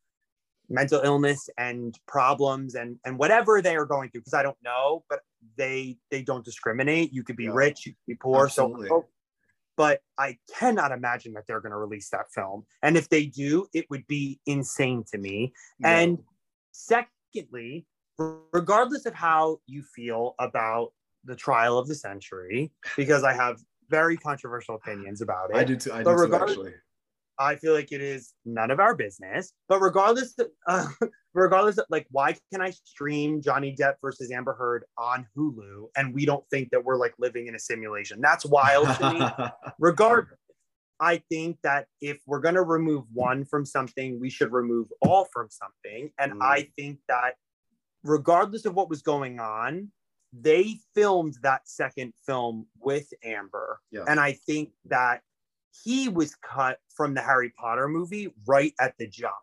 [0.68, 5.06] mental illness and problems and and whatever they are going through because i don't know
[5.10, 5.22] but
[5.56, 7.52] they they don't discriminate you could be Yeah.
[7.54, 8.90] rich you could be poor Absolutely.
[8.90, 9.08] so
[9.80, 13.66] but i cannot imagine that they're going to release that film and if they do
[13.74, 15.98] it would be insane to me Yeah.
[16.00, 16.18] and
[16.72, 17.86] secondly
[18.54, 20.92] regardless of how you feel about
[21.24, 23.58] the trial of the century, because I have
[23.90, 25.56] very controversial opinions about it.
[25.58, 25.92] I do too.
[25.94, 26.74] I do too, regardless- actually.
[27.40, 29.54] I feel like it is none of our business.
[29.70, 30.36] But regardless,
[30.68, 30.88] uh,
[31.34, 36.14] regardless, of, like, why can I stream Johnny Depp versus Amber Heard on Hulu and
[36.14, 38.20] we don't think that we're like living in a simulation?
[38.22, 39.50] That's wild to me.
[39.80, 40.38] Regardless,
[41.00, 45.48] I think that if we're gonna remove one from something, we should remove all from
[45.50, 46.12] something.
[46.20, 46.44] And Mm.
[46.44, 47.36] I think that
[48.04, 49.92] regardless of what was going on,
[50.34, 53.80] they filmed that second film with Amber.
[53.92, 54.04] Yeah.
[54.08, 55.22] And I think that
[55.72, 59.36] he was cut from the Harry Potter movie right at the jump.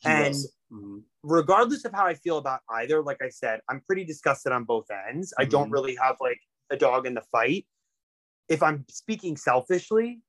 [0.00, 0.34] He And-.
[0.72, 1.02] Mhm.
[1.22, 4.86] Regardless of how I feel about either, like I said, I'm pretty disgusted on both
[4.90, 5.32] ends.
[5.38, 5.72] I don't Mhm.
[5.72, 6.40] really have like
[6.70, 7.66] a dog in the fight.
[8.48, 10.22] If I'm speaking selfishly,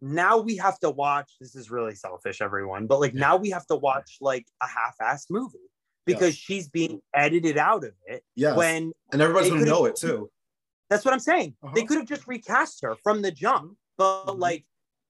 [0.00, 1.32] now we have to watch.
[1.40, 5.26] This is really selfish, everyone, but like now we have to watch like a half-assed
[5.30, 5.58] movie
[6.06, 8.56] because she's being edited out of it Yeah.
[8.56, 10.30] when and everybody's gonna know it too.
[10.90, 11.56] that's what I'm saying.
[11.62, 11.86] They Uh-huh.
[11.86, 14.40] could have just recast her from the jump, but Mhm.
[14.40, 14.64] like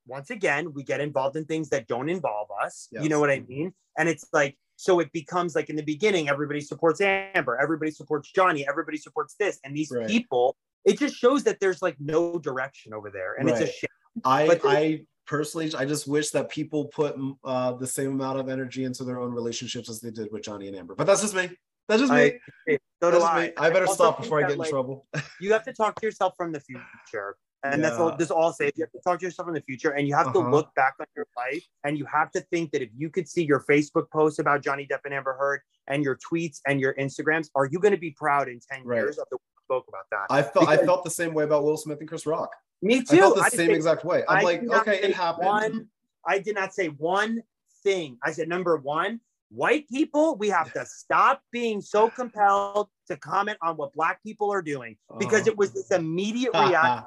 [0.07, 2.89] once again, we get involved in things that don't involve us.
[2.91, 3.73] You know what I mean?
[3.97, 8.33] And it's like so it becomes like in the beginning, everybody supports Amber, everybody supports
[8.33, 10.09] Johnny, everybody supports this, and these Right.
[10.09, 10.57] people.
[10.85, 13.89] It just shows that there's like no direction over there, and it's a shame.
[14.25, 17.15] I But I personally I just wish that people put
[17.45, 20.67] uh, the same amount of energy into their own relationships as they did with Johnny
[20.67, 20.97] and Amber.
[20.97, 21.51] But that's just me.
[21.89, 22.19] That's just me.
[22.19, 23.47] I, so That's just I.
[23.47, 23.53] me.
[23.57, 25.07] I better also stop before I that, get in like, trouble.
[25.41, 27.37] you have to talk to yourself from the future.
[27.65, 28.73] And that's all this all says.
[28.77, 30.51] You have to talk to yourself in the future and you have to Uh-huh.
[30.51, 33.45] look back on your life and you have to think that if you could see
[33.45, 37.51] your Facebook posts about Johnny Depp and Amber Heard and your tweets and your Instagrams,
[37.55, 38.97] are you going to be proud in 10 Right.
[38.97, 40.27] years of the way you spoke about that?
[40.29, 42.55] I felt I felt the same way about Will Smith and Chris Rock.
[42.83, 44.25] Me too I felt the I same exact way.
[44.29, 45.47] I'm I like, okay, it happened.
[45.47, 45.89] One,
[46.27, 47.43] I did not say one
[47.85, 48.19] thing.
[48.25, 53.59] I said number one, white people, we have to stop being so compelled to comment
[53.63, 55.51] on what black people are doing because Uh-huh.
[55.53, 57.05] it was this immediate reaction.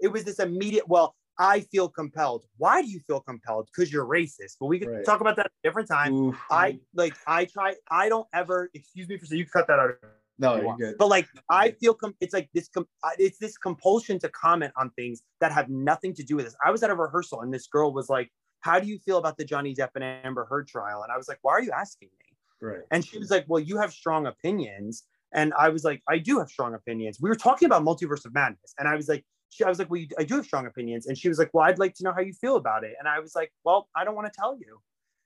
[0.00, 2.44] It was this immediate, well, I feel compelled.
[2.56, 3.68] Why do you feel compelled?
[3.74, 4.56] Because you're racist.
[4.58, 5.04] But we can Right.
[5.04, 6.14] talk about that at a different time.
[6.14, 6.40] Oof.
[6.50, 9.78] I like I try I don't ever excuse me for saying you can cut that
[9.78, 9.90] out.
[10.38, 10.80] no, you you're want.
[10.80, 10.94] good.
[10.98, 12.88] But like I feel com- it's like this com-
[13.18, 16.56] it's this compulsion to comment on things that have nothing to do with this.
[16.64, 18.30] I was at a rehearsal and this girl was like,
[18.60, 21.28] "How do you feel about the Johnny Depp and Amber Heard trial?" And I was
[21.28, 22.80] like, "Why are you asking me?" Right.
[22.90, 25.04] And she was like, Well, you have strong opinions.
[25.32, 27.18] And I was like, I do have strong opinions.
[27.20, 28.72] We were talking about multiverse of madness.
[28.78, 31.06] And I was like, she, I was like, Well, you, I do have strong opinions.
[31.06, 32.94] And she was like, Well, I'd like to know how you feel about it.
[32.98, 34.80] And I was like, Well, I don't want to tell you.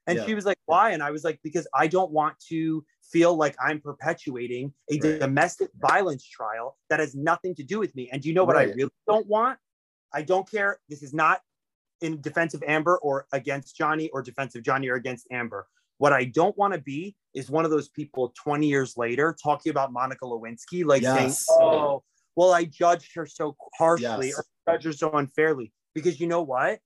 [0.07, 0.27] And Yeah.
[0.27, 0.91] she was like, Why?
[0.91, 5.21] And I was like, Because I don't want to feel like I'm perpetuating a Right.
[5.21, 8.09] domestic violence trial that has nothing to do with me.
[8.12, 9.59] And do you know what I really don't want?
[10.12, 10.79] I don't care.
[10.89, 11.41] This is not
[12.01, 15.66] in defense of Amber or against Johnny or defense of Johnny or against Amber.
[15.99, 19.71] What I don't want to be is one of those people 20 years later talking
[19.71, 21.47] about Monica Lewinsky, like Yes.
[21.47, 22.03] saying, oh,
[22.37, 24.39] well, I judged her so harshly Yes.
[24.39, 25.72] or judged her so unfairly.
[25.95, 26.78] Because you know what?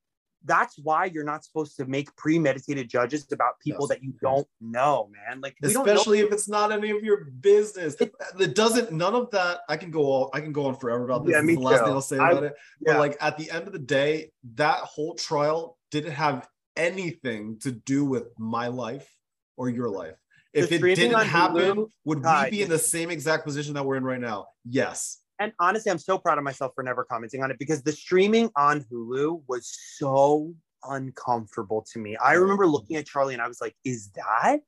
[0.47, 3.89] That's why you're not supposed to make premeditated judges about people Yes.
[3.97, 5.41] that you don't know, man.
[5.41, 7.97] Like, we don't know- especially if it's not any of your business.
[8.01, 8.93] It, doesn't.
[8.93, 9.61] None of that.
[9.71, 10.01] I can go.
[10.01, 11.33] All, I can go on forever about this.
[11.35, 11.85] Yeah, me the last too.
[11.87, 12.55] thing I'll say I- about it.
[12.81, 12.93] yeah.
[12.95, 17.71] But like at the end of the day, that whole trial didn't have anything to
[17.73, 19.09] do with my life
[19.57, 20.17] or your life.
[20.53, 23.97] If it didn't happen, Hulu, would we be in the same exact position that we're
[23.97, 24.49] in right now?
[24.69, 25.19] Yes.
[25.39, 28.51] And honestly, I'm so proud of myself for never commenting on it because the streaming
[28.57, 29.67] on Hulu was
[29.97, 30.55] so
[30.85, 32.17] uncomfortable to me.
[32.17, 34.59] I remember looking at Charlie and I was like, "Is that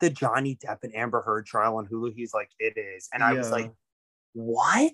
[0.00, 3.32] the Johnny Depp and Amber Heard trial on Hulu?" He's like, "It is," and I
[3.32, 3.70] was like,
[4.34, 4.92] "What?"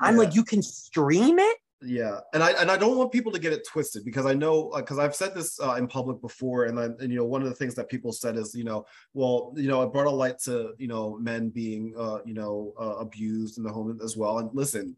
[0.00, 0.22] I'm Yeah.
[0.22, 3.54] like, "You can stream it?" Yeah, and I and I don't want people to get
[3.54, 6.94] it twisted because I know because I've said this uh, in public before, and then
[7.00, 9.66] and you know one of the things that people said is you know well you
[9.66, 13.56] know it brought a light to you know men being uh, you know uh, abused
[13.56, 14.40] in the home as well.
[14.40, 14.94] And listen,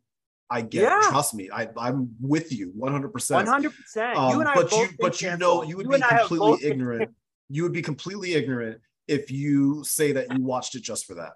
[0.51, 0.99] I get Yeah.
[0.99, 1.11] it.
[1.11, 3.07] Trust me, I I'm with you 100.
[3.07, 4.18] One percent hundred percent.
[4.18, 6.09] Um, You and I, but you but you know you would You be and I
[6.09, 7.11] have both completely ignorant.
[7.49, 11.35] You would be completely ignorant if you say that you watched it just for that.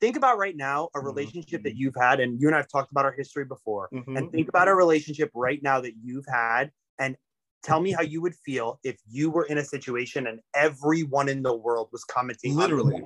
[0.00, 1.04] Think about right now a Mhm.
[1.04, 3.88] relationship that you've had, and you and I have talked about our history before.
[3.92, 4.16] Mhm.
[4.16, 7.16] and think about a relationship right now that you've had and
[7.62, 11.42] tell me how you would feel if you were in a situation and everyone in
[11.42, 13.02] the world was commenting on Literally,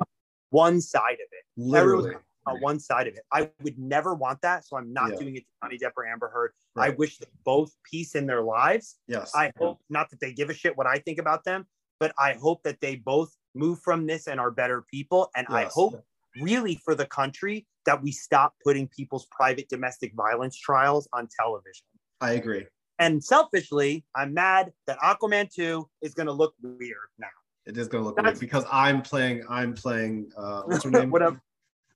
[0.51, 2.15] one side of it literally.
[2.47, 5.17] on one side of it i would never want that so i'm not Yeah.
[5.17, 8.43] doing it to johnny depp or amber heard i wish them both peace in their
[8.43, 9.33] lives Yes.
[9.35, 11.67] i hope not that they give a shit what i think about them
[12.01, 15.63] but i hope that they both move from this and are better people and i
[15.63, 15.73] Yes.
[15.75, 16.05] hope
[16.41, 21.85] really for the country that we stop putting people's private domestic violence trials on television
[22.21, 22.67] I agree.
[22.99, 27.27] and selfishly, I'm mad that Aquaman 2 is going to look weird now.
[27.67, 29.45] It is gonna look weird because I'm playing.
[29.49, 30.33] I'm playing.
[30.37, 31.11] Uh, what's her name?
[31.11, 31.41] Whatever.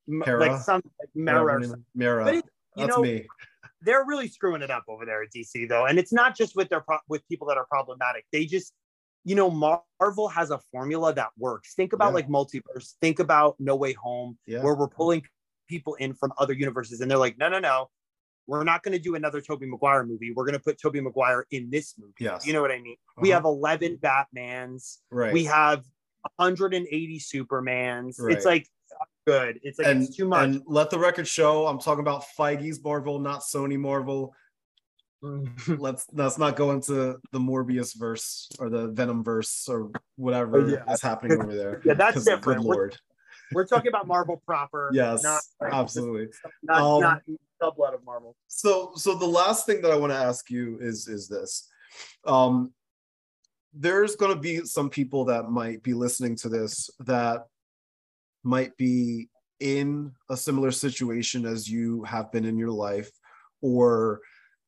[0.07, 1.57] Like some like Mara.
[1.59, 1.85] or something.
[1.95, 2.27] Mara.
[2.37, 2.45] It-
[2.77, 3.27] you That's know, me.
[3.81, 6.69] they're really screwing it up over there at DC though, and it's not just with
[6.69, 8.27] their pro- with people that are problematic.
[8.33, 8.75] They just,
[9.27, 11.75] you know, Marvel has a formula that works.
[11.75, 12.15] Think about Yeah.
[12.15, 12.95] like multiverse.
[13.01, 14.63] Think about No Way Home, Yeah.
[14.63, 15.23] where we're pulling
[15.69, 17.91] people in from other universes, and they're like, no, no, no,
[18.47, 20.33] we're not going to do another Tobey Maguire movie.
[20.33, 22.13] We're going to put Tobey Maguire in this movie.
[22.21, 22.47] Yes.
[22.47, 22.97] You know what I mean?
[23.17, 23.39] We Uh-huh.
[23.39, 24.99] have 11 Batmans.
[25.11, 25.33] Right.
[25.33, 25.85] We have
[26.37, 28.21] 180 Supermans.
[28.21, 28.37] Right.
[28.37, 28.69] It's like
[29.27, 29.59] good.
[29.65, 30.45] It's like and, it's too much.
[30.45, 31.67] and let the record show.
[31.67, 34.33] I'm talking about Feige's Marvel, not Sony Marvel.
[35.23, 40.69] Let's let's not go into the Morbius verse or the Venom verse or whatever Oh,
[40.69, 40.93] yeah.
[40.93, 41.81] is happening over there.
[41.85, 42.61] yeah, that's different.
[42.61, 42.97] Good We're, lord.
[43.53, 44.91] we're talking about Marvel proper.
[44.95, 45.41] Yes, not,
[45.73, 46.29] absolutely.
[46.63, 47.23] Not, Um, not
[47.63, 48.37] sublet of Marvel.
[48.49, 51.69] So so the last thing that I want to ask you is is this.
[52.27, 52.73] Um
[53.79, 57.45] there's going to be some people that might be listening to this that
[58.43, 59.29] might be
[59.61, 63.11] in a similar situation as you have been in your life
[63.61, 64.21] or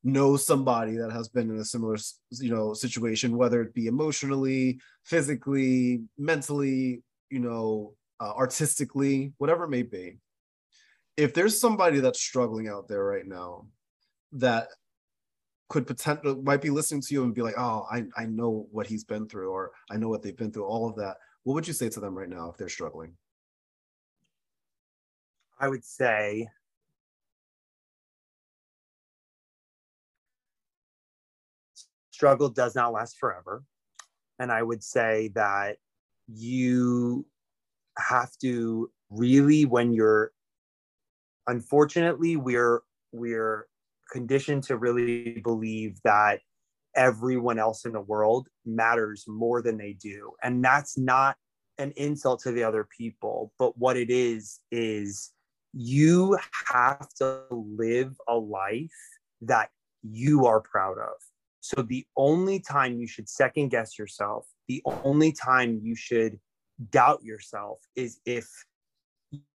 [0.03, 1.97] know somebody that has been in a similar
[2.31, 9.69] you know situation whether it be emotionally physically mentally you know uh, artistically whatever it
[9.69, 10.17] may be.
[11.17, 13.67] If there's somebody that's struggling out there right now
[14.33, 14.69] that
[15.67, 18.87] could potentially might be listening to you and be like oh I, I know what
[18.87, 21.67] he's been through or i know what they've been through all of that what would
[21.67, 23.13] you say to them right now if they're struggling?
[25.59, 26.47] I would say
[32.19, 33.63] struggle does not last forever.
[34.39, 35.77] And I would say that
[36.27, 37.25] you
[37.97, 40.33] have to really, when you're
[41.47, 42.81] unfortunately, we're
[43.13, 43.67] we're
[44.11, 46.41] conditioned to really believe that
[46.93, 50.33] everyone else in the world matters more than they do.
[50.43, 51.37] And that's not
[51.77, 55.31] an insult to the other people, but what it is is
[55.71, 59.01] you have to live a life
[59.41, 59.69] that
[60.03, 61.15] you are proud of.
[61.61, 66.39] So the only time you should second guess yourself, the only time you should
[66.91, 68.47] doubt yourself is if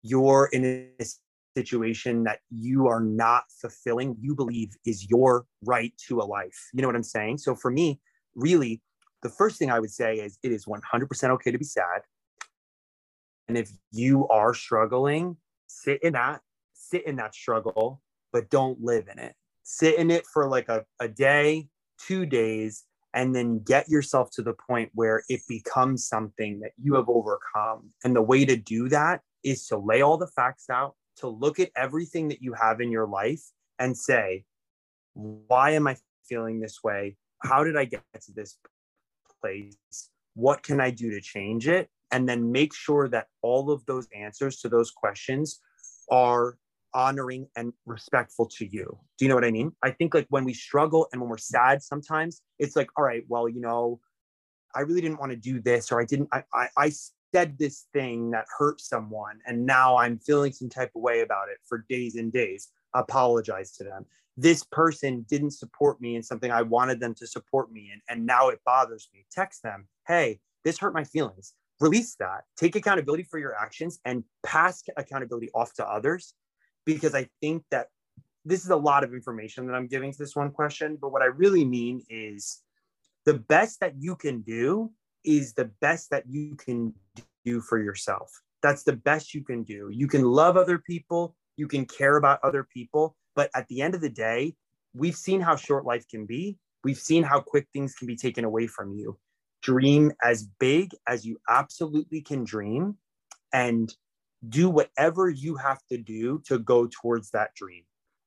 [0.01, 1.05] you're in a
[1.55, 6.69] situation that you are not fulfilling, you believe is your right to a life.
[6.73, 7.37] You know what I'm saying?
[7.37, 7.99] So for me,
[8.35, 8.81] really,
[9.21, 12.01] the first thing I would say is it is 100% okay to be sad.
[13.47, 15.37] And if you are struggling,
[15.67, 16.41] sit in that,
[16.73, 18.01] sit in that struggle,
[18.31, 19.35] but don't live in it.
[19.63, 21.67] Sit in it for like a, a day,
[22.07, 22.83] two days,
[23.13, 27.91] and then get yourself to the point where it becomes something that you have overcome.
[28.03, 31.59] And the way to do that is to lay all the facts out, to look
[31.59, 33.43] at everything that you have in your life
[33.77, 34.45] and say,
[35.13, 35.97] why am I
[36.27, 37.15] feeling this way?
[37.43, 38.57] How did I get to this
[39.41, 39.75] place?
[40.33, 41.89] What can I do to change it?
[42.11, 45.59] And then make sure that all of those answers to those questions
[46.09, 46.57] are
[46.93, 48.97] honoring and respectful to you.
[49.17, 49.71] Do you know what I mean?
[49.83, 53.23] I think like when we struggle and when we're sad, sometimes it's like, all right,
[53.27, 53.99] well, you know,
[54.75, 56.91] I really didn't want to do this, or I didn't, I, I, I
[57.33, 61.49] said this thing that hurt someone, and now I'm feeling some type of way about
[61.49, 62.69] it for days and days.
[62.93, 64.05] Apologize to them.
[64.35, 68.25] This person didn't support me in something I wanted them to support me in, and
[68.25, 69.25] now it bothers me.
[69.31, 71.53] Text them, hey, this hurt my feelings.
[71.79, 72.45] Release that.
[72.55, 76.33] Take accountability for your actions and pass accountability off to others
[76.85, 77.87] because I think that
[78.45, 80.97] this is a lot of information that I'm giving to this one question.
[80.99, 82.61] But what I really mean is
[83.25, 84.91] the best that you can do
[85.23, 86.93] is the best that you can
[87.45, 88.29] do for yourself.
[88.61, 89.89] That's the best you can do.
[89.91, 93.15] You can love other people, you can care about other people.
[93.35, 94.55] But at the end of the day,
[94.93, 96.57] we've seen how short life can be.
[96.83, 99.17] We've seen how quick things can be taken away from you.
[99.61, 102.97] Dream as big as you absolutely can dream
[103.53, 103.95] and
[104.49, 107.83] do whatever you have to do to go towards that dream.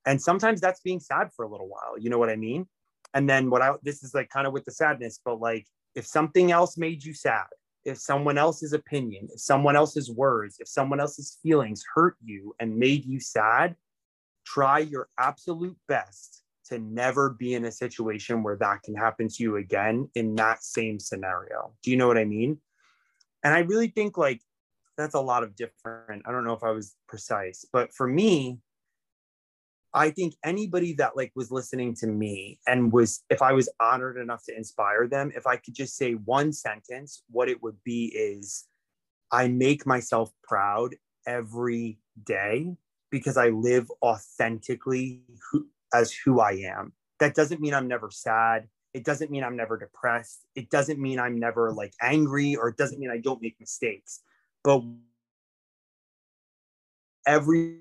[0.06, 1.98] And sometimes that's being sad for a little while.
[1.98, 2.66] You know what I mean?
[3.14, 6.06] And then what I this is like kind of with the sadness, but like if
[6.06, 7.46] something else made you sad,
[7.84, 12.76] if someone else's opinion, if someone else's words, if someone else's feelings hurt you and
[12.76, 13.76] made you sad,
[14.44, 19.42] try your absolute best to never be in a situation where that can happen to
[19.42, 21.72] you again in that same scenario.
[21.82, 22.58] Do you know what I mean?
[23.44, 24.40] And I really think like
[24.96, 26.22] that's a lot of different.
[26.26, 28.58] I don't know if I was precise, but for me,
[29.94, 34.18] I think anybody that like was listening to me and was if I was honored
[34.18, 38.06] enough to inspire them, if I could just say one sentence, what it would be
[38.14, 38.66] is
[39.32, 40.94] I make myself proud
[41.26, 42.76] every day
[43.10, 46.92] because I live authentically who, as who I am.
[47.18, 48.68] That doesn't mean I'm never sad.
[48.92, 50.40] It doesn't mean I'm never depressed.
[50.54, 54.20] It doesn't mean I'm never like angry, or it doesn't mean I don't make mistakes.
[54.66, 54.82] But
[57.26, 57.80] every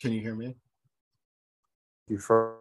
[0.00, 0.54] Can you hear me?
[2.08, 2.58] You for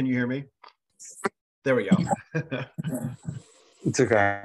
[0.00, 0.44] Can you hear me?
[1.62, 1.90] There we go.
[3.84, 4.40] it's okay.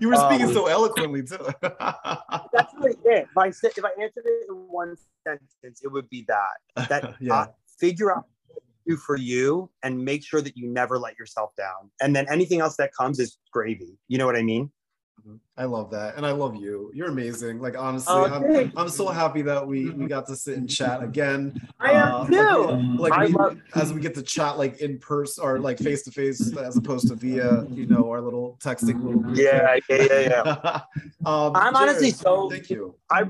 [0.00, 1.38] you were speaking Um, so eloquently too.
[1.62, 3.28] That's really it.
[3.30, 6.88] If I said, if I answered it in one sentence, it would be that.
[6.88, 7.32] That yeah.
[7.32, 7.46] uh,
[7.78, 11.54] figure out what to do for you and make sure that you never let yourself
[11.56, 11.92] down.
[12.02, 14.00] And then anything else that comes is gravy.
[14.08, 14.72] You know what I mean?
[15.56, 16.90] I love that, and I love you.
[16.94, 17.60] You're amazing.
[17.60, 18.72] Like honestly, Oh, I'm.
[18.76, 21.60] I'm so happy that we we got to sit and chat again.
[21.78, 22.96] I am Uh, too.
[22.98, 26.02] Like, I we, love- as we get to chat like in person or like face
[26.04, 29.36] to face, as opposed to via you know our little texting little.
[29.36, 30.80] Yeah, yeah, yeah, yeah.
[31.26, 32.94] um, I'm honestly so- Thank you.
[33.10, 33.24] I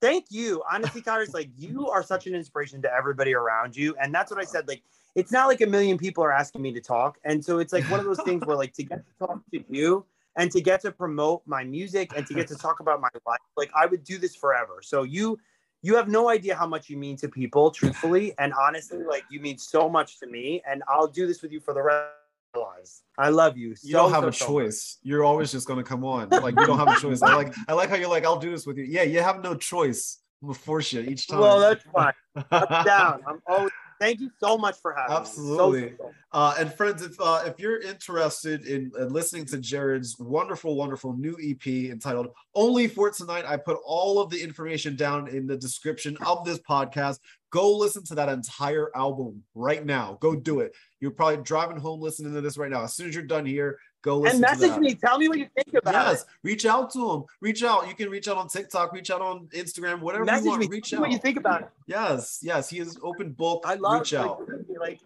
[0.00, 0.62] thank you.
[0.70, 3.94] Honestly, Connors, like you are such an inspiration to everybody around you.
[4.02, 4.66] And that's what I said.
[4.66, 4.82] Like,
[5.14, 7.18] it's not like a million people are asking me to talk.
[7.24, 9.62] And so it's like one of those things where like to get to talk to
[9.68, 10.04] you
[10.36, 13.40] and to get to promote my music and to get to talk about my life,
[13.56, 14.80] like I would do this forever.
[14.82, 15.38] So you
[15.82, 18.34] you have no idea how much you mean to people, truthfully.
[18.38, 20.62] And honestly, like you mean so much to me.
[20.68, 22.08] And I'll do this with you for the rest
[22.54, 23.02] of our lives.
[23.16, 23.74] I love you.
[23.82, 24.48] You don't have so, a so much.
[24.48, 24.98] choice.
[25.02, 26.28] You're always just gonna come on.
[26.28, 27.22] Like you don't have a choice.
[27.22, 28.84] I like I like how you're like, I'll do this with you.
[28.84, 30.18] Yeah, you have no choice.
[30.42, 31.40] I'm gonna force you each time.
[31.40, 32.12] Well, that's fine.
[32.50, 33.22] I'm down.
[33.26, 35.82] I'm always thank you so much for having Absolutely.
[35.82, 35.88] me.
[35.90, 36.14] So, so, so.
[36.32, 41.16] Uh, and friends, if uh, if you're interested in uh, listening to Jared's wonderful, wonderful
[41.16, 45.56] new EP entitled "Only for Tonight," I put all of the information down in the
[45.56, 47.18] description of this podcast.
[47.50, 50.16] Go listen to that entire album right now.
[50.20, 50.72] Go do it.
[51.00, 52.84] You're probably driving home listening to this right now.
[52.84, 54.24] As soon as you're done here, go.
[54.24, 54.94] And message me.
[54.94, 56.28] Tell me what you think about Yes, it.
[56.42, 57.24] reach out to him.
[57.40, 57.88] Reach out.
[57.88, 58.92] You can reach out on TikTok.
[58.92, 60.00] Reach out on Instagram.
[60.00, 60.60] Whatever Message you want.
[60.62, 60.68] me.
[60.68, 61.08] Reach Tell me out.
[61.08, 61.68] what you think about it.
[61.86, 62.68] Yes, yes.
[62.70, 63.62] He is open book.
[63.66, 64.48] I love reach like, out.
[64.80, 65.00] like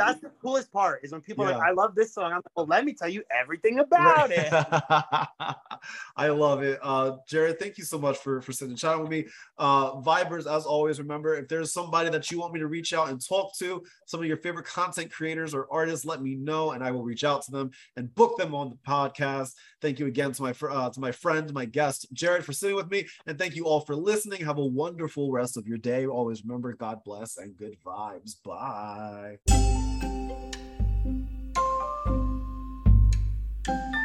[0.00, 2.26] that's the coolest part is when people are like, I love this song.
[2.26, 4.48] I'm like, well, let me tell you everything about it.
[6.16, 6.78] I love it.
[6.82, 9.26] Uh, Jared, thank you so much for for sitting and chatting with me.
[9.58, 13.08] Uh, Vibers, as always, remember if there's somebody that you want me to reach out
[13.08, 16.82] and talk to, some of your favorite content creators or artists, let me know, and
[16.82, 19.54] I will reach out to them and book them on the podcast.
[19.80, 22.90] Thank you again to my uh, to my friend, my guest, Jared, for sitting with
[22.90, 24.44] me, and thank you all for listening.
[24.44, 26.06] Have a wonderful rest of your day.
[26.06, 28.36] Always remember, God bless and good vibes.
[28.42, 29.89] Bye.
[30.30, 30.54] thank
[33.68, 33.99] you